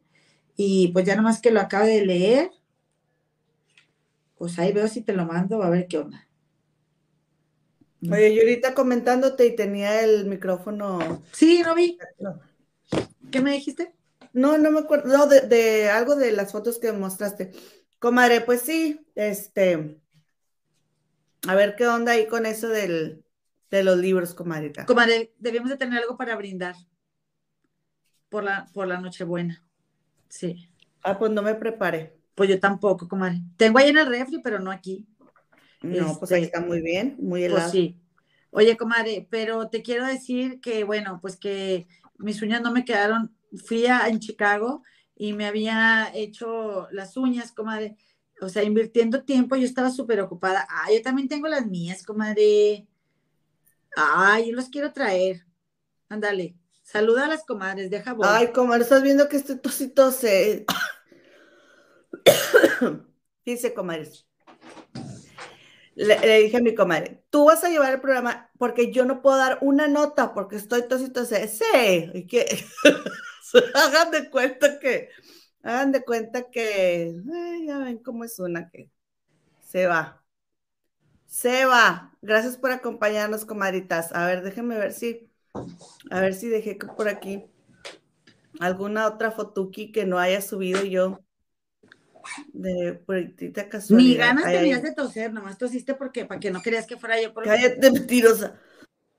[0.57, 2.51] Y pues ya nomás que lo acabe de leer,
[4.37, 6.27] pues ahí veo si te lo mando, a ver qué onda.
[8.03, 11.23] Oye, yo ahorita comentándote y tenía el micrófono.
[11.33, 11.99] Sí, no vi.
[13.31, 13.93] ¿Qué me dijiste?
[14.33, 15.09] No, no me acuerdo.
[15.09, 17.53] No, de, algo de las fotos que mostraste.
[17.99, 20.01] Comadre, pues sí, este.
[21.49, 23.25] A ver qué onda ahí con eso del,
[23.71, 24.73] de los libros, comadre.
[24.87, 26.75] Comadre, debíamos de tener algo para brindar
[28.29, 29.65] por la, por la Nochebuena.
[30.29, 30.71] Sí.
[31.03, 32.17] Ah, pues no me preparé.
[32.35, 33.43] Pues yo tampoco, comadre.
[33.57, 35.07] Tengo ahí en el refri, pero no aquí.
[35.83, 37.71] No, pues ahí este, está muy bien, muy pues helado.
[37.71, 37.99] sí.
[38.51, 41.87] Oye, comadre, pero te quiero decir que, bueno, pues que
[42.19, 43.35] mis uñas no me quedaron.
[43.65, 44.83] Fui a, en Chicago
[45.17, 47.97] y me había hecho las uñas, comadre.
[48.41, 50.67] O sea, invirtiendo tiempo, yo estaba súper ocupada.
[50.71, 52.87] Ah, yo también tengo las mías, comadre.
[53.97, 55.45] Ay, yo los quiero traer.
[56.09, 56.57] Ándale.
[56.83, 58.27] Saluda a las comadres, deja voz.
[58.27, 60.65] Ay, comadre, estás viendo que estoy tositose.
[63.45, 64.27] Dice, comadres
[66.01, 69.37] le, dije a mi comadre, tú vas a llevar el programa porque yo no puedo
[69.37, 72.47] dar una nota porque estoy tosito, sí, y que
[73.75, 75.11] hagan de cuenta que,
[75.63, 77.15] hagan de cuenta que,
[77.67, 78.91] ya ven cómo es una que
[79.63, 80.23] se va.
[81.27, 82.13] Se va.
[82.23, 84.13] Gracias por acompañarnos, comadritas.
[84.13, 85.31] A ver, déjenme ver si,
[86.11, 87.45] a ver si dejé por aquí
[88.59, 91.21] alguna otra fotuki que no haya subido yo
[92.53, 94.09] de puritita casualidad.
[94.09, 97.33] Ni ganas tenías de toser, nomás tosiste porque para que no querías que fuera yo
[97.33, 98.61] por Cállate, mentirosa.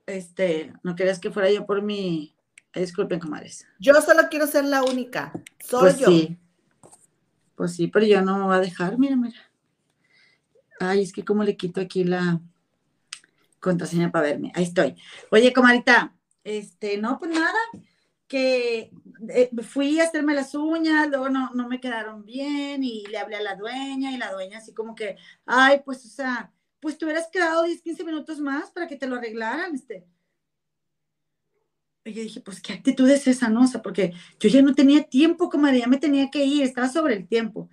[0.06, 2.31] Este, no querías que fuera yo por mi.
[2.74, 3.66] Disculpen, comadres.
[3.78, 5.32] Yo solo quiero ser la única.
[5.58, 6.06] Soy pues yo.
[6.06, 6.38] Sí.
[7.54, 9.38] Pues sí, pero yo no me voy a dejar, mira, mira.
[10.80, 12.40] Ay, es que como le quito aquí la
[13.60, 14.52] contraseña para verme.
[14.54, 14.96] Ahí estoy.
[15.30, 16.14] Oye, comadita,
[16.44, 17.58] este, no, pues nada
[18.26, 18.90] que
[19.28, 23.36] eh, fui a hacerme las uñas, luego no, no me quedaron bien y le hablé
[23.36, 26.50] a la dueña y la dueña así como que, ay, pues, o sea,
[26.80, 30.06] pues te hubieras quedado 10, 15 minutos más para que te lo arreglaran, este.
[32.04, 33.62] Y yo dije, pues, ¿qué actitud es esa, no?
[33.62, 36.88] O sea, porque yo ya no tenía tiempo, como ya me tenía que ir, estaba
[36.88, 37.68] sobre el tiempo.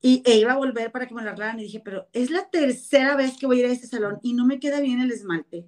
[0.00, 2.48] Y e iba a volver para que me lo arreglaran y dije, pero es la
[2.50, 5.12] tercera vez que voy a ir a este salón y no me queda bien el
[5.12, 5.66] esmalte.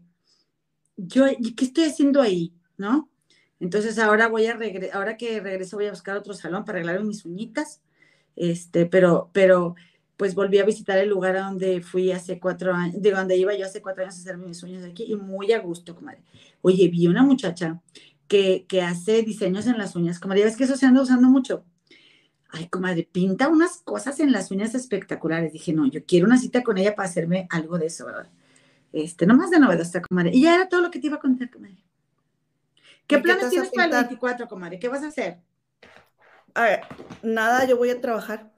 [0.96, 1.26] Yo,
[1.56, 2.52] ¿qué estoy haciendo ahí?
[2.76, 3.10] ¿No?
[3.60, 4.58] Entonces ahora voy a
[4.92, 7.80] ahora que regreso voy a buscar otro salón para arreglar mis uñitas.
[8.36, 9.76] Este, pero, pero
[10.16, 13.54] pues volví a visitar el lugar a donde fui hace cuatro años, de donde iba
[13.54, 16.22] yo hace cuatro años a hacer mis uñas aquí y muy a gusto, comadre.
[16.66, 17.82] Oye, vi una muchacha
[18.26, 21.62] que, que hace diseños en las uñas, comadre, ves que eso se anda usando mucho.
[22.48, 25.52] Ay, comadre, pinta unas cosas en las uñas espectaculares.
[25.52, 28.30] Dije, no, yo quiero una cita con ella para hacerme algo de eso, ¿verdad?
[28.94, 30.30] Este, nomás de novedosa, comadre.
[30.32, 31.84] Y ya era todo lo que te iba a contar, comadre.
[33.06, 34.78] ¿Qué planes tienes para el 24, comadre?
[34.78, 35.40] ¿Qué vas a hacer?
[36.54, 36.80] A ver,
[37.22, 38.50] nada, yo voy a trabajar.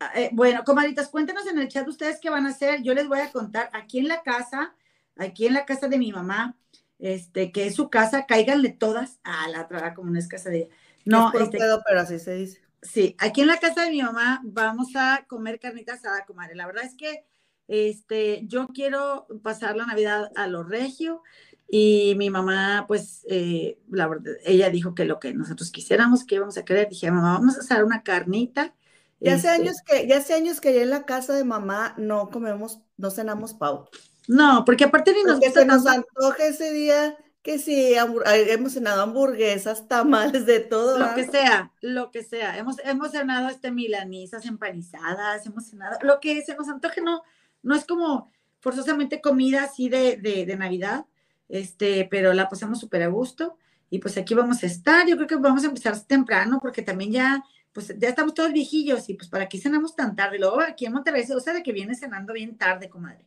[0.00, 2.82] Ah, eh, bueno, comadritas, cuéntenos en el chat ustedes qué van a hacer.
[2.82, 4.74] Yo les voy a contar aquí en la casa,
[5.16, 6.56] aquí en la casa de mi mamá,
[7.02, 10.58] este, que es su casa, cáiganle todas a la otra, como no es casa de
[10.58, 10.68] ella.
[11.04, 12.60] No, este, pero así se dice.
[12.80, 16.54] Sí, aquí en la casa de mi mamá vamos a comer carnita asada, comadre.
[16.54, 17.26] La verdad es que
[17.66, 21.22] este, yo quiero pasar la Navidad a lo regio
[21.68, 26.36] Y mi mamá, pues, eh, la verdad, ella dijo que lo que nosotros quisiéramos, que
[26.36, 28.74] íbamos a querer, dije, mamá, vamos a hacer una carnita.
[29.18, 31.94] Ya hace, este años que, ya hace años que ya en la casa de mamá
[31.98, 33.88] no comemos, no cenamos pavo.
[34.28, 39.02] No, porque aparte ni nos porque se nos antoja ese día que sí, hemos cenado
[39.02, 40.98] hamburguesas, tamales, de todo.
[40.98, 42.56] Lo que sea, lo que sea.
[42.56, 47.22] Hemos, hemos cenado este milanisas empanizadas, hemos cenado, lo que se nos antoje no,
[47.62, 51.04] no es como forzosamente comida así de, de, Navidad,
[51.48, 53.58] este, pero la pasamos súper a gusto.
[53.90, 55.06] Y pues aquí vamos a estar.
[55.06, 59.08] Yo creo que vamos a empezar temprano porque también ya, pues ya estamos todos viejillos
[59.08, 60.38] y pues para qué cenamos tan tarde.
[60.38, 63.26] Luego aquí en Monterrey o sea, de que viene cenando bien tarde, comadre.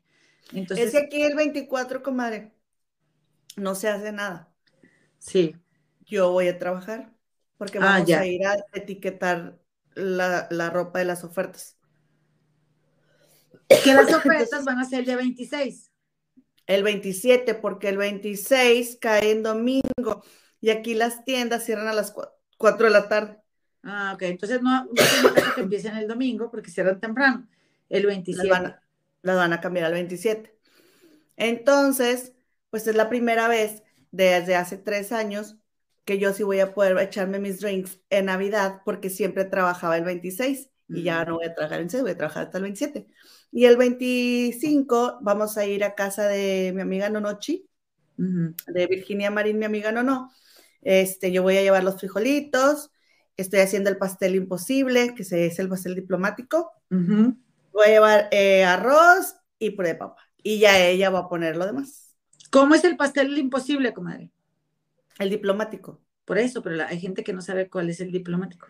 [0.54, 2.52] Entonces, es que aquí el 24, comadre
[3.56, 4.52] no se hace nada.
[5.20, 5.56] Sí.
[6.06, 7.14] Yo voy a trabajar
[7.58, 9.58] porque ah, vamos a ir a etiquetar
[9.96, 11.78] la, ropa de las ofertas.
[13.84, 15.92] Que las ofertas van a ser el día 26.
[16.68, 20.24] El 27, porque el 26 cae en domingo
[20.60, 22.14] y aquí las tiendas cierran a las
[22.58, 23.38] 4 de la tarde.
[23.84, 24.24] Ah, ok.
[24.24, 24.94] Entonces no, no
[25.56, 27.48] que empiecen el domingo porque cierran temprano.
[27.88, 28.48] El 27.
[28.48, 28.80] Las van,
[29.26, 30.58] las van a cambiar al 27.
[31.36, 32.34] Entonces,
[32.70, 35.58] pues es la primera vez desde hace tres años
[36.06, 40.04] que yo sí voy a poder echarme mis drinks en Navidad porque siempre trabajaba el
[40.06, 43.08] 26 y ya no voy a trabajar el 6, voy a trabajar hasta el 27.
[43.52, 47.68] Y el 25 vamos a ir a casa de mi amiga Nonochi,
[48.18, 50.32] de Virginia Marín, mi amiga Nono.
[50.82, 52.92] Este, yo voy a llevar los frijolitos,
[53.36, 56.72] estoy haciendo el pastel imposible, que es el pastel diplomático.
[57.76, 60.22] Voy a llevar eh, arroz y puré de papa.
[60.42, 62.16] Y ya ella va a poner lo demás.
[62.50, 64.32] ¿Cómo es el pastel imposible, comadre?
[65.20, 66.02] El diplomático.
[66.24, 68.68] Por eso, pero hay gente que no sabe cuál es el diplomático.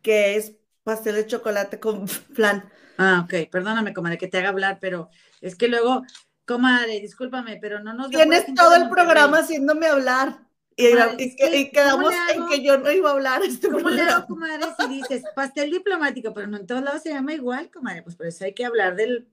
[0.00, 2.70] Que es pastel de chocolate con flan.
[2.98, 3.50] Ah, ok.
[3.50, 5.10] Perdóname, comadre, que te haga hablar, pero
[5.40, 6.04] es que luego,
[6.46, 8.10] comadre, discúlpame, pero no nos...
[8.10, 10.46] Tienes todo el programa haciéndome hablar.
[10.80, 13.42] Y, quedamos en que yo no iba a hablar.
[13.44, 17.10] Este ¿Cómo le hago, comadre, si dices pastel diplomático, pero no en todos lados se
[17.10, 18.02] llama igual, comadre?
[18.02, 19.28] Pues por eso hay que hablar del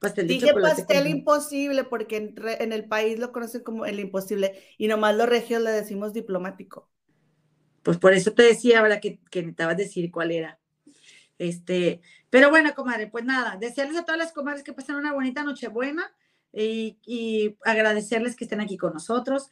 [0.00, 5.14] Pastel Dije pastel imposible porque en, el país lo conocen como el imposible y nomás
[5.14, 6.88] los regios le decimos diplomático.
[7.82, 10.58] Pues por eso te decía ahora que, que necesitabas decir cuál era.
[11.36, 15.44] Este, pero bueno, comadre, pues nada, desearles a todas las comadres que pasen una bonita
[15.44, 16.10] Nochebuena
[16.50, 19.50] y, y agradecerles que estén aquí con nosotros.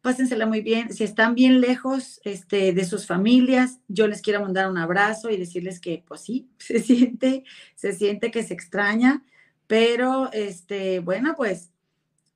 [0.00, 0.92] Pásensela muy bien.
[0.92, 5.36] Si están bien lejos este, de sus familias, yo les quiero mandar un abrazo y
[5.36, 7.44] decirles que, pues sí, se siente,
[7.74, 9.22] se siente que se extraña
[9.68, 11.70] pero, este, bueno, pues,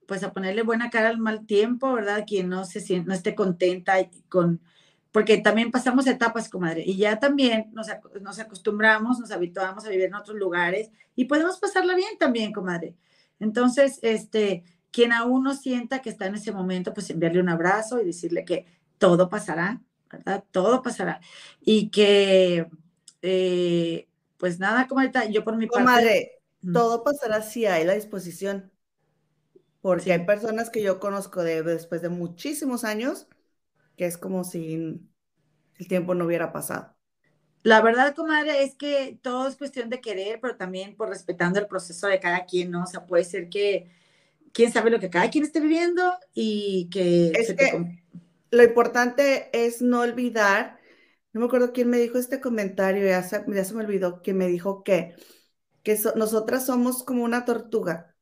[0.07, 2.25] pues a ponerle buena cara al mal tiempo, ¿verdad?
[2.29, 3.95] Quien no se siente, no esté contenta
[4.29, 4.61] con,
[5.13, 7.89] porque también pasamos etapas, comadre, y ya también nos,
[8.21, 12.97] nos acostumbramos, nos habituamos a vivir en otros lugares y podemos pasarla bien también, comadre.
[13.41, 18.01] Entonces, este, quien aún no sienta que está en ese momento, pues enviarle un abrazo
[18.01, 18.67] y decirle que
[18.99, 19.81] todo pasará,
[20.11, 20.45] ¿verdad?
[20.53, 21.21] Todo pasará.
[21.61, 22.69] Y que,
[23.23, 26.39] eh, pues nada, comadre, yo por mi parte
[26.73, 28.71] todo pasará si hay la disposición.
[29.81, 33.27] Porque hay personas que yo conozco de, después de muchísimos años
[33.97, 35.01] que es como si
[35.79, 36.95] el tiempo no hubiera pasado.
[37.63, 41.67] La verdad, comadre, es que todo es cuestión de querer, pero también por respetando el
[41.67, 42.83] proceso de cada quien, ¿no?
[42.83, 43.91] O sea, puede ser que
[44.53, 47.31] quién sabe lo que cada quien esté viviendo y que...
[47.31, 48.03] Es que
[48.51, 50.79] lo importante es no olvidar,
[51.33, 54.35] no me acuerdo quién me dijo este comentario, ya se, ya se me olvidó, que
[54.35, 55.15] me dijo que
[55.83, 58.15] que nosotras somos como una tortuga,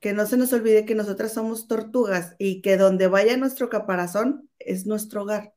[0.00, 4.48] que no se nos olvide que nosotras somos tortugas y que donde vaya nuestro caparazón
[4.58, 5.54] es nuestro hogar.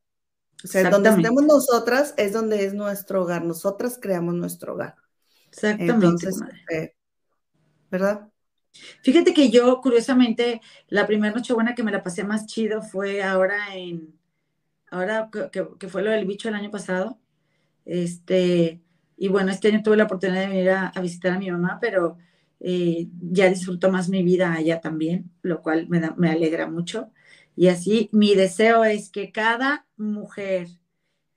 [0.63, 3.43] O sea, donde estemos nosotras es donde es nuestro hogar.
[3.43, 4.95] Nosotras creamos nuestro hogar.
[5.51, 6.27] Exactamente.
[6.71, 6.93] Eh,
[7.89, 8.29] ¿Verdad?
[9.01, 13.75] Fíjate que yo, curiosamente, la primera buena que me la pasé más chido fue ahora
[13.75, 14.17] en,
[14.89, 17.19] ahora que, fue lo del bicho el año pasado.
[17.85, 18.81] Este,
[19.17, 22.17] y bueno, este año tuve la oportunidad de venir a, visitar a mi mamá, pero
[22.59, 27.11] eh, ya disfruto más mi vida allá también, lo cual me, me alegra mucho.
[27.55, 30.67] Y así mi deseo es que cada mujer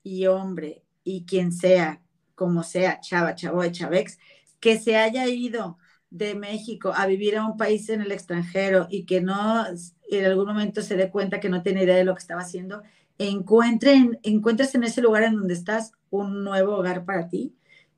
[0.02, 2.02] y hombre y quien sea,
[2.34, 4.18] como sea, chava, chavo, chavex,
[4.60, 5.78] que se haya ido
[6.10, 9.64] de México a vivir a un país en el extranjero y que no
[10.08, 12.82] en algún momento se dé cuenta que no tiene idea de lo que estaba haciendo,
[13.18, 17.54] encuentren, encuentres en ese lugar en donde estás un nuevo hogar para ti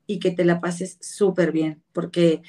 [0.07, 2.41] y que te la pases súper bien, porque,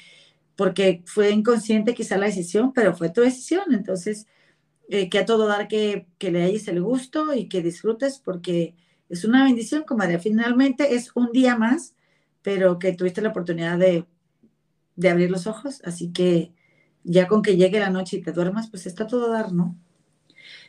[0.55, 3.65] porque fue inconsciente quizá la decisión, pero fue tu decisión.
[3.73, 4.25] Entonces,
[4.89, 8.75] eh, que a todo dar que, que le hayas el gusto y que disfrutes, porque
[9.09, 10.19] es una bendición, comadre.
[10.19, 11.95] Finalmente es un día más,
[12.41, 14.05] pero que tuviste la oportunidad de,
[15.01, 16.53] de abrir los ojos, así que
[17.03, 19.75] ya con que llegue la noche y te duermas, pues está todo dar, ¿no?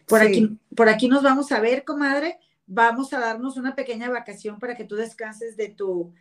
[0.09, 2.39] Por, aquí, por aquí nos vamos a ver, comadre.
[2.67, 6.13] Vamos a darnos una pequeña vacación para que tú descanses de tu,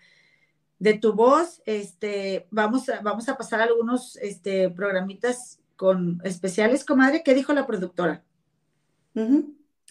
[0.80, 1.62] de tu voz.
[1.66, 7.24] Este, vamos, a, vamos a pasar algunos este, programitas con especiales, comadre.
[7.24, 8.24] ¿Qué dijo la productora?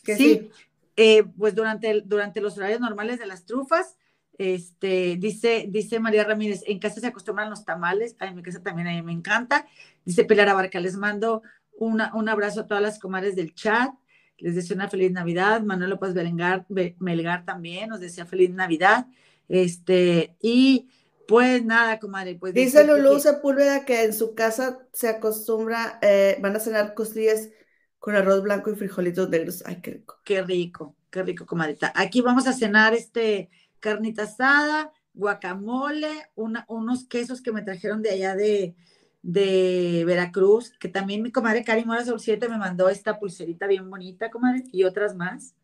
[0.05, 0.51] que sí,
[0.97, 3.97] eh, pues durante, durante los horarios normales de las trufas,
[4.41, 8.89] este, dice, dice María Ramírez, en casa se acostumbran los tamales, en mi casa también
[8.89, 9.67] a mí me encanta.
[10.03, 11.43] Dice Pilar Abarca, les mando
[11.77, 13.91] una, un abrazo a todas las comadres del chat,
[14.39, 15.61] les deseo una feliz Navidad.
[15.61, 16.65] Manuel López Belengar,
[16.99, 19.09] Melgar también nos desea feliz Navidad.
[19.47, 20.89] Este, y
[21.29, 22.37] pues nada, comadre.
[22.37, 27.51] Pues dice Lulú Sepúlveda que en su casa se acostumbra, eh, van a cenar costillas
[27.99, 29.63] con arroz blanco y frijolitos negros.
[29.67, 30.19] Ay, qué rico.
[30.25, 31.93] Qué rico, qué rico, comadita.
[31.95, 33.51] Aquí vamos a cenar este
[33.81, 38.75] carnita asada, guacamole, unos quesos que me trajeron de allá de,
[39.23, 43.91] de Veracruz, que también mi comadre Cari Mora Sol 7 me mandó esta pulserita bien
[43.91, 45.55] bonita, comadre, y otras más.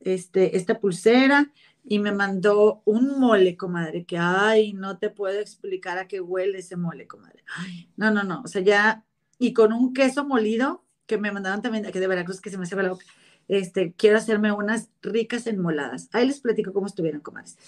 [0.00, 1.52] Este, esta pulsera,
[1.84, 6.58] y me mandó un mole, comadre, que ay, no te puedo explicar a qué huele
[6.58, 7.44] ese mole, comadre.
[7.96, 9.04] no, no, no, o sea, ya,
[9.38, 12.64] y con un queso molido que me mandaron también aquí de Veracruz, que se me
[12.64, 13.04] hace la boca
[13.52, 16.08] este, quiero hacerme unas ricas enmoladas.
[16.12, 17.58] Ahí les platico cómo estuvieron, comadres.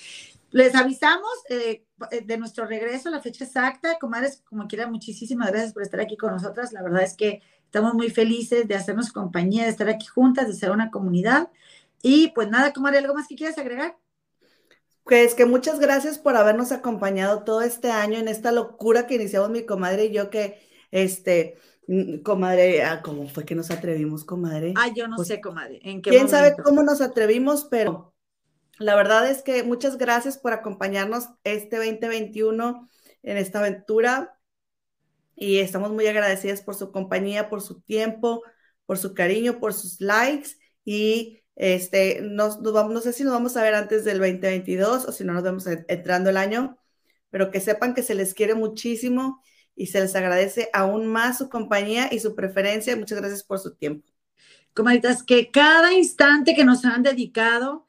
[0.50, 1.84] Les avisamos eh,
[2.24, 3.98] de nuestro regreso, la fecha exacta.
[3.98, 6.72] Comadres, como quiera, muchísimas gracias por estar aquí con nosotras.
[6.72, 10.54] La verdad es que estamos muy felices de hacernos compañía, de estar aquí juntas, de
[10.54, 11.50] ser una comunidad.
[12.00, 13.98] Y pues nada, comadre, ¿algo más que quieras agregar?
[15.04, 19.50] Pues que muchas gracias por habernos acompañado todo este año en esta locura que iniciamos
[19.50, 21.58] mi comadre y yo que, este,
[22.22, 24.74] comadre, ah, ¿cómo fue que nos atrevimos, comadre?
[24.76, 25.80] Ah, yo no pues, sé, comadre.
[25.82, 27.66] ¿en qué ¿Quién sabe cómo nos atrevimos?
[27.70, 28.14] Pero
[28.78, 32.88] la verdad es que muchas gracias por acompañarnos este 2021
[33.22, 34.38] en esta aventura
[35.36, 38.42] y estamos muy agradecidas por su compañía, por su tiempo,
[38.86, 40.50] por su cariño, por sus likes
[40.84, 45.12] y este, nos, vamos, no sé si nos vamos a ver antes del 2022 o
[45.12, 46.78] si no nos vemos entrando el año,
[47.30, 49.40] pero que sepan que se les quiere muchísimo
[49.76, 52.96] y se les agradece aún más su compañía y su preferencia.
[52.96, 54.08] Muchas gracias por su tiempo.
[54.74, 57.86] Comaditas, que cada instante que nos han dedicado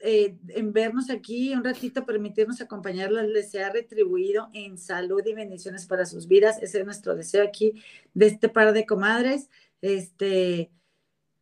[0.00, 5.86] eh, en vernos aquí, un ratito, permitirnos acompañarlas, les sea retribuido en salud y bendiciones
[5.86, 6.60] para sus vidas.
[6.62, 7.74] Ese es nuestro deseo aquí
[8.14, 9.50] de este par de comadres.
[9.80, 10.72] Este,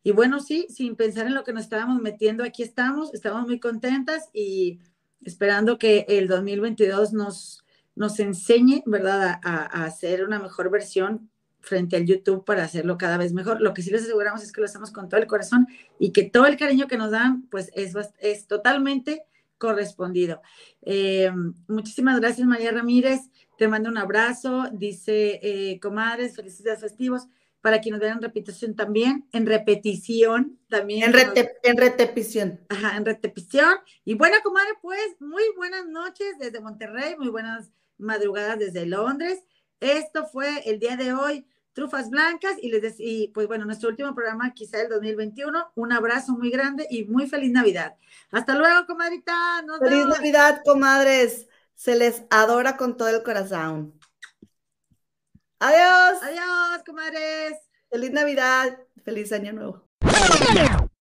[0.03, 3.59] y bueno, sí, sin pensar en lo que nos estábamos metiendo, aquí estamos, estamos muy
[3.59, 4.79] contentas y
[5.23, 7.65] esperando que el 2022 nos,
[7.97, 11.29] nos enseñe, ¿verdad?, a, hacer una mejor versión
[11.59, 13.59] frente al YouTube para hacerlo cada vez mejor.
[13.59, 15.67] Lo que sí les aseguramos es que lo hacemos con todo el corazón
[15.99, 19.23] y que todo el cariño que nos dan, pues es, es totalmente
[19.57, 20.41] correspondido.
[20.83, 21.31] Eh,
[21.67, 23.21] muchísimas gracias, María Ramírez.
[23.57, 24.69] Te mando un abrazo.
[24.71, 27.27] Dice, eh, comadres, felicidades festivos.
[27.61, 31.03] Para quienes vean repetición también, en repetición también.
[31.03, 32.61] En, en repetición.
[32.69, 33.73] Ajá, en repetición.
[34.05, 39.43] Y bueno, comadre, pues muy buenas noches desde Monterrey, muy buenas madrugadas desde Londres.
[39.79, 44.15] Esto fue el día de hoy, Trufas Blancas, y les y pues bueno, nuestro último
[44.15, 45.71] programa quizá el 2021.
[45.75, 47.95] Un abrazo muy grande y muy feliz Navidad.
[48.31, 49.63] Hasta luego, comadrita.
[49.79, 51.47] feliz Navidad, comadres.
[51.75, 53.93] Se les adora con todo el corazón.
[55.59, 56.23] Adiós.
[56.23, 57.57] Adiós, comadres.
[57.89, 58.79] Feliz Navidad.
[59.03, 59.86] Feliz Año Nuevo.